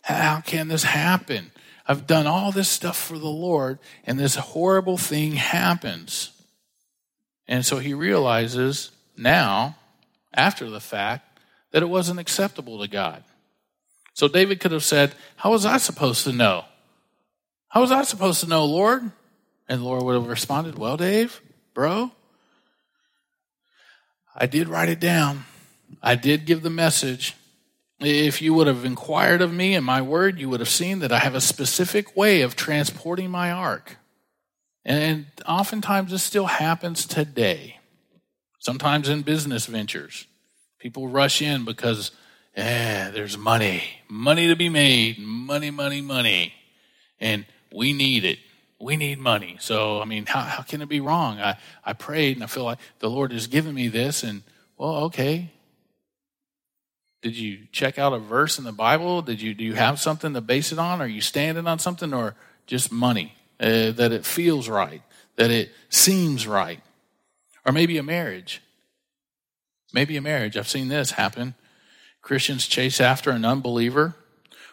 How 0.02 0.42
can 0.42 0.68
this 0.68 0.84
happen? 0.84 1.52
I've 1.86 2.08
done 2.08 2.28
all 2.28 2.52
this 2.52 2.70
stuff 2.70 2.98
for 2.98 3.18
the 3.18 3.28
Lord, 3.28 3.80
and 4.06 4.18
this 4.18 4.36
horrible 4.36 4.98
thing 4.98 5.34
happens. 5.34 6.32
And 7.48 7.66
so 7.66 7.80
he 7.80 7.94
realizes 7.94 8.92
now, 9.18 9.76
after 10.34 10.70
the 10.70 10.80
fact, 10.80 11.40
that 11.72 11.84
it 11.84 11.90
wasn't 11.90 12.20
acceptable 12.20 12.80
to 12.80 12.88
God. 12.88 13.24
So 14.14 14.28
David 14.28 14.60
could 14.60 14.72
have 14.72 14.84
said, 14.84 15.16
How 15.38 15.52
was 15.52 15.66
I 15.66 15.78
supposed 15.78 16.24
to 16.26 16.32
know? 16.32 16.66
How 17.68 17.82
was 17.82 17.92
I 17.92 18.04
supposed 18.04 18.42
to 18.42 18.48
know, 18.48 18.66
Lord? 18.66 19.12
And 19.68 19.82
the 19.82 19.86
Lord 19.86 20.04
would 20.04 20.16
have 20.16 20.28
responded, 20.28 20.78
Well, 20.78 20.98
Dave, 20.98 21.42
bro, 21.74 22.12
I 24.36 24.46
did 24.46 24.70
write 24.70 24.90
it 24.90 25.00
down. 25.00 25.46
I 26.02 26.16
did 26.16 26.46
give 26.46 26.62
the 26.62 26.70
message. 26.70 27.36
If 28.00 28.42
you 28.42 28.54
would 28.54 28.68
have 28.68 28.86
inquired 28.86 29.42
of 29.42 29.54
me 29.54 29.76
and 29.76 29.86
my 29.86 30.02
word, 30.02 30.40
you 30.40 30.50
would 30.50 30.60
have 30.60 30.70
seen 30.70 31.00
that 31.00 31.12
I 31.12 31.20
have 31.20 31.36
a 31.36 31.42
specific 31.42 32.16
way 32.16 32.42
of 32.42 32.56
transporting 32.56 33.32
my 33.32 33.52
ark. 33.52 33.98
And 34.84 35.28
oftentimes 35.48 36.12
this 36.12 36.24
still 36.24 36.48
happens 36.48 37.06
today. 37.06 37.80
Sometimes 38.64 39.10
in 39.10 39.24
business 39.24 39.66
ventures. 39.66 40.26
People 40.80 41.10
rush 41.10 41.42
in 41.42 41.66
because, 41.66 42.12
eh, 42.56 43.10
there's 43.10 43.38
money, 43.38 43.84
money 44.08 44.48
to 44.48 44.56
be 44.56 44.70
made, 44.70 45.20
money, 45.20 45.70
money, 45.70 46.00
money. 46.00 46.54
And 47.20 47.46
we 47.74 47.92
need 47.92 48.24
it. 48.24 48.40
We 48.80 48.96
need 48.96 49.20
money. 49.20 49.58
So, 49.60 50.02
I 50.02 50.06
mean, 50.06 50.26
how, 50.26 50.40
how 50.40 50.64
can 50.64 50.82
it 50.82 50.88
be 50.88 51.02
wrong? 51.02 51.42
I, 51.42 51.58
I 51.84 51.92
prayed 51.92 52.38
and 52.38 52.44
I 52.46 52.48
feel 52.48 52.64
like 52.64 52.78
the 53.00 53.10
Lord 53.10 53.34
has 53.34 53.48
given 53.48 53.76
me 53.76 53.90
this. 53.90 54.24
And, 54.24 54.44
well, 54.78 54.96
okay. 55.08 55.52
Did 57.22 57.36
you 57.36 57.68
check 57.74 58.00
out 58.00 58.14
a 58.14 58.20
verse 58.20 58.58
in 58.60 58.64
the 58.64 58.72
Bible? 58.72 59.22
Did 59.22 59.42
you, 59.42 59.54
do 59.54 59.66
you 59.66 59.74
have 59.74 60.00
something 60.00 60.34
to 60.36 60.42
base 60.42 60.72
it 60.72 60.80
on? 60.80 61.02
Are 61.02 61.08
you 61.08 61.20
standing 61.20 61.68
on 61.68 61.80
something 61.80 62.14
or 62.14 62.34
just 62.66 62.94
money? 62.94 63.34
Uh, 63.60 63.92
that 63.92 64.14
it 64.14 64.26
feels 64.26 64.70
right, 64.70 65.02
that 65.36 65.52
it 65.52 65.70
seems 65.90 66.48
right. 66.48 66.80
Or 67.66 67.72
maybe 67.72 67.98
a 67.98 68.04
marriage. 68.04 68.62
Maybe 69.94 70.18
a 70.18 70.22
marriage. 70.22 70.58
I've 70.58 70.68
seen 70.68 70.88
this 70.88 71.12
happen. 71.12 71.56
Christians 72.22 72.68
chase 72.68 73.00
after 73.00 73.32
an 73.32 73.46
unbeliever 73.46 74.16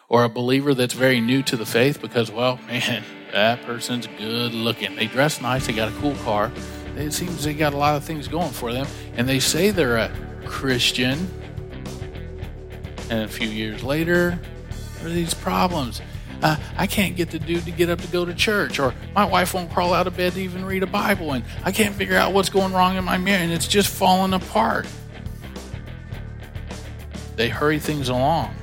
or 0.09 0.23
a 0.23 0.29
believer 0.29 0.73
that's 0.73 0.93
very 0.93 1.21
new 1.21 1.43
to 1.43 1.55
the 1.55 1.65
faith 1.65 2.01
because, 2.01 2.31
well, 2.31 2.59
man, 2.67 3.03
that 3.31 3.61
person's 3.63 4.07
good 4.17 4.53
looking. 4.53 4.95
They 4.95 5.07
dress 5.07 5.41
nice, 5.41 5.67
they 5.67 5.73
got 5.73 5.89
a 5.89 5.95
cool 5.99 6.15
car. 6.15 6.51
It 6.97 7.11
seems 7.13 7.43
they 7.43 7.53
got 7.53 7.73
a 7.73 7.77
lot 7.77 7.95
of 7.95 8.03
things 8.03 8.27
going 8.27 8.51
for 8.51 8.73
them, 8.73 8.85
and 9.15 9.27
they 9.27 9.39
say 9.39 9.71
they're 9.71 9.97
a 9.97 10.11
Christian. 10.45 11.27
And 13.09 13.23
a 13.23 13.27
few 13.27 13.47
years 13.47 13.83
later, 13.83 14.39
there 14.97 15.07
are 15.07 15.09
these 15.09 15.33
problems. 15.33 16.01
Uh, 16.41 16.57
I 16.75 16.87
can't 16.87 17.15
get 17.15 17.29
the 17.29 17.37
dude 17.37 17.65
to 17.65 17.71
get 17.71 17.89
up 17.89 18.01
to 18.01 18.07
go 18.07 18.25
to 18.25 18.33
church, 18.33 18.79
or 18.79 18.95
my 19.15 19.25
wife 19.25 19.53
won't 19.53 19.71
crawl 19.71 19.93
out 19.93 20.07
of 20.07 20.17
bed 20.17 20.33
to 20.33 20.41
even 20.41 20.65
read 20.65 20.81
a 20.81 20.87
Bible, 20.87 21.33
and 21.33 21.43
I 21.63 21.71
can't 21.71 21.93
figure 21.93 22.17
out 22.17 22.33
what's 22.33 22.49
going 22.49 22.73
wrong 22.73 22.97
in 22.97 23.03
my 23.03 23.17
marriage, 23.17 23.43
and 23.43 23.51
it's 23.51 23.67
just 23.67 23.89
falling 23.89 24.33
apart. 24.33 24.87
They 27.35 27.49
hurry 27.49 27.79
things 27.79 28.09
along 28.09 28.55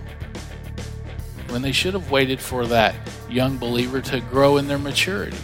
when 1.51 1.62
they 1.62 1.73
should 1.73 1.95
have 1.95 2.11
waited 2.11 2.41
for 2.41 2.67
that 2.67 2.95
young 3.31 3.59
believer 3.59 4.01
to 4.03 4.21
grow 4.21 4.57
in 4.57 4.67
their 4.67 4.79
maturity. 4.79 5.38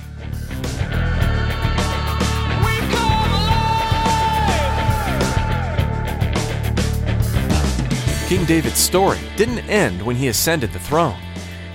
King 8.28 8.44
David's 8.46 8.78
story 8.78 9.18
didn't 9.36 9.60
end 9.68 10.02
when 10.02 10.16
he 10.16 10.28
ascended 10.28 10.72
the 10.72 10.78
throne. 10.80 11.16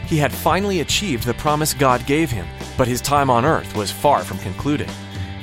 He 0.09 0.17
had 0.17 0.33
finally 0.33 0.79
achieved 0.79 1.23
the 1.23 1.35
promise 1.35 1.75
God 1.75 2.03
gave 2.07 2.31
him, 2.31 2.47
but 2.75 2.87
his 2.87 2.99
time 2.99 3.29
on 3.29 3.45
earth 3.45 3.75
was 3.75 3.91
far 3.91 4.23
from 4.23 4.39
concluded. 4.39 4.89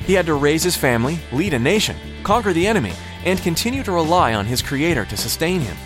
He 0.05 0.11
had 0.11 0.25
to 0.25 0.33
raise 0.33 0.61
his 0.61 0.75
family, 0.75 1.19
lead 1.31 1.53
a 1.53 1.59
nation, 1.59 1.95
conquer 2.23 2.51
the 2.51 2.67
enemy, 2.67 2.91
and 3.23 3.41
continue 3.41 3.81
to 3.83 3.93
rely 3.93 4.33
on 4.33 4.45
his 4.45 4.61
Creator 4.61 5.05
to 5.05 5.15
sustain 5.15 5.61
him. 5.61 5.77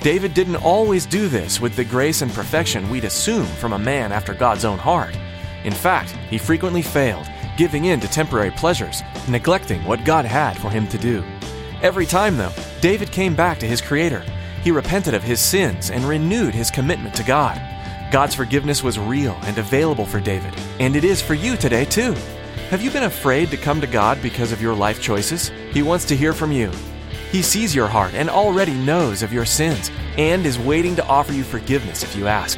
David 0.00 0.34
didn't 0.34 0.56
always 0.56 1.06
do 1.06 1.28
this 1.28 1.60
with 1.60 1.76
the 1.76 1.84
grace 1.84 2.22
and 2.22 2.32
perfection 2.32 2.90
we'd 2.90 3.04
assume 3.04 3.46
from 3.46 3.72
a 3.72 3.78
man 3.78 4.10
after 4.10 4.34
God's 4.34 4.64
own 4.64 4.78
heart. 4.78 5.16
In 5.62 5.72
fact, 5.72 6.10
he 6.28 6.36
frequently 6.36 6.82
failed, 6.82 7.28
giving 7.56 7.84
in 7.84 8.00
to 8.00 8.08
temporary 8.08 8.50
pleasures, 8.50 9.00
neglecting 9.28 9.84
what 9.84 10.04
God 10.04 10.24
had 10.24 10.58
for 10.58 10.70
him 10.70 10.88
to 10.88 10.98
do. 10.98 11.22
Every 11.82 12.04
time, 12.04 12.36
though, 12.36 12.52
David 12.80 13.12
came 13.12 13.36
back 13.36 13.60
to 13.60 13.66
his 13.66 13.80
Creator. 13.80 14.24
He 14.64 14.72
repented 14.72 15.14
of 15.14 15.22
his 15.22 15.38
sins 15.38 15.90
and 15.90 16.02
renewed 16.02 16.52
his 16.52 16.72
commitment 16.72 17.14
to 17.14 17.22
God. 17.22 17.60
God's 18.14 18.36
forgiveness 18.36 18.80
was 18.80 18.96
real 18.96 19.36
and 19.42 19.58
available 19.58 20.06
for 20.06 20.20
David, 20.20 20.54
and 20.78 20.94
it 20.94 21.02
is 21.02 21.20
for 21.20 21.34
you 21.34 21.56
today, 21.56 21.84
too. 21.84 22.12
Have 22.70 22.80
you 22.80 22.92
been 22.92 23.02
afraid 23.02 23.50
to 23.50 23.56
come 23.56 23.80
to 23.80 23.88
God 23.88 24.22
because 24.22 24.52
of 24.52 24.62
your 24.62 24.72
life 24.72 25.02
choices? 25.02 25.48
He 25.72 25.82
wants 25.82 26.04
to 26.04 26.16
hear 26.16 26.32
from 26.32 26.52
you. 26.52 26.70
He 27.32 27.42
sees 27.42 27.74
your 27.74 27.88
heart 27.88 28.14
and 28.14 28.30
already 28.30 28.74
knows 28.74 29.24
of 29.24 29.32
your 29.32 29.44
sins 29.44 29.90
and 30.16 30.46
is 30.46 30.60
waiting 30.60 30.94
to 30.94 31.06
offer 31.08 31.32
you 31.32 31.42
forgiveness 31.42 32.04
if 32.04 32.14
you 32.14 32.28
ask. 32.28 32.56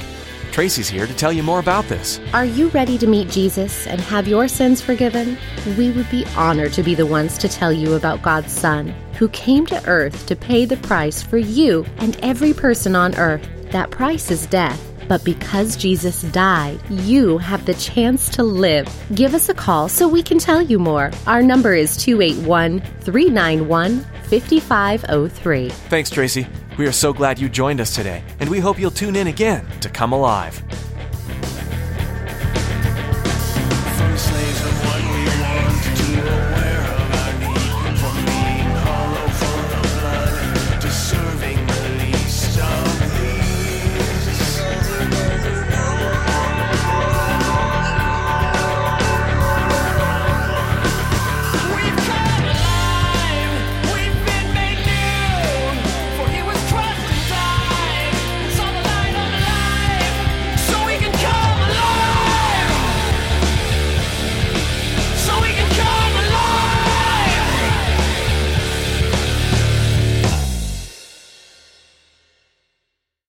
Tracy's 0.53 0.91
here 0.91 1.07
to 1.07 1.17
tell 1.17 1.33
you 1.33 1.43
more 1.43 1.59
about 1.59 1.87
this. 1.87 2.21
Are 2.35 2.45
you 2.45 2.69
ready 2.69 2.99
to 2.99 3.07
meet 3.07 3.31
Jesus 3.31 3.87
and 3.87 3.99
have 3.99 4.29
your 4.29 4.49
sins 4.49 4.83
forgiven? 4.83 5.39
We 5.79 5.91
would 5.93 6.11
be 6.11 6.27
honored 6.37 6.75
to 6.75 6.83
be 6.83 6.95
the 6.95 7.07
ones 7.07 7.39
to 7.39 7.49
tell 7.49 7.73
you 7.73 7.95
about 7.95 8.21
God's 8.21 8.53
Son, 8.53 8.89
who 9.15 9.31
came 9.31 9.65
to 9.69 9.83
earth 9.87 10.27
to 10.27 10.37
pay 10.37 10.67
the 10.67 10.77
price 10.77 11.23
for 11.23 11.39
you 11.39 11.87
and 11.97 12.15
every 12.23 12.53
person 12.53 12.95
on 12.95 13.17
earth. 13.17 13.49
That 13.71 13.91
price 13.91 14.31
is 14.31 14.45
death. 14.49 14.96
But 15.09 15.25
because 15.25 15.77
Jesus 15.77 16.23
died, 16.23 16.81
you 16.91 17.39
have 17.39 17.65
the 17.65 17.75
chance 17.75 18.29
to 18.31 18.43
live. 18.43 18.89
Give 19.15 19.35
us 19.35 19.49
a 19.49 19.55
call 19.55 19.89
so 19.89 20.09
we 20.09 20.23
can 20.23 20.39
tell 20.39 20.63
you 20.63 20.79
more. 20.79 21.11
Our 21.27 21.43
number 21.43 21.75
is 21.75 21.97
281 21.97 22.81
391 23.01 24.01
5503. 24.01 25.69
Thanks, 25.69 26.11
Tracy. 26.11 26.47
We 26.79 26.87
are 26.87 26.93
so 26.93 27.13
glad 27.13 27.39
you 27.39 27.49
joined 27.49 27.81
us 27.81 27.95
today, 27.95 28.23
and 28.41 28.51
we 28.51 28.59
hope 28.59 28.79
you'll 28.79 28.91
tune 28.91 29.17
in 29.17 29.29
again 29.29 29.65
to 29.81 29.89
Come 29.89 30.13
Alive. 30.13 30.63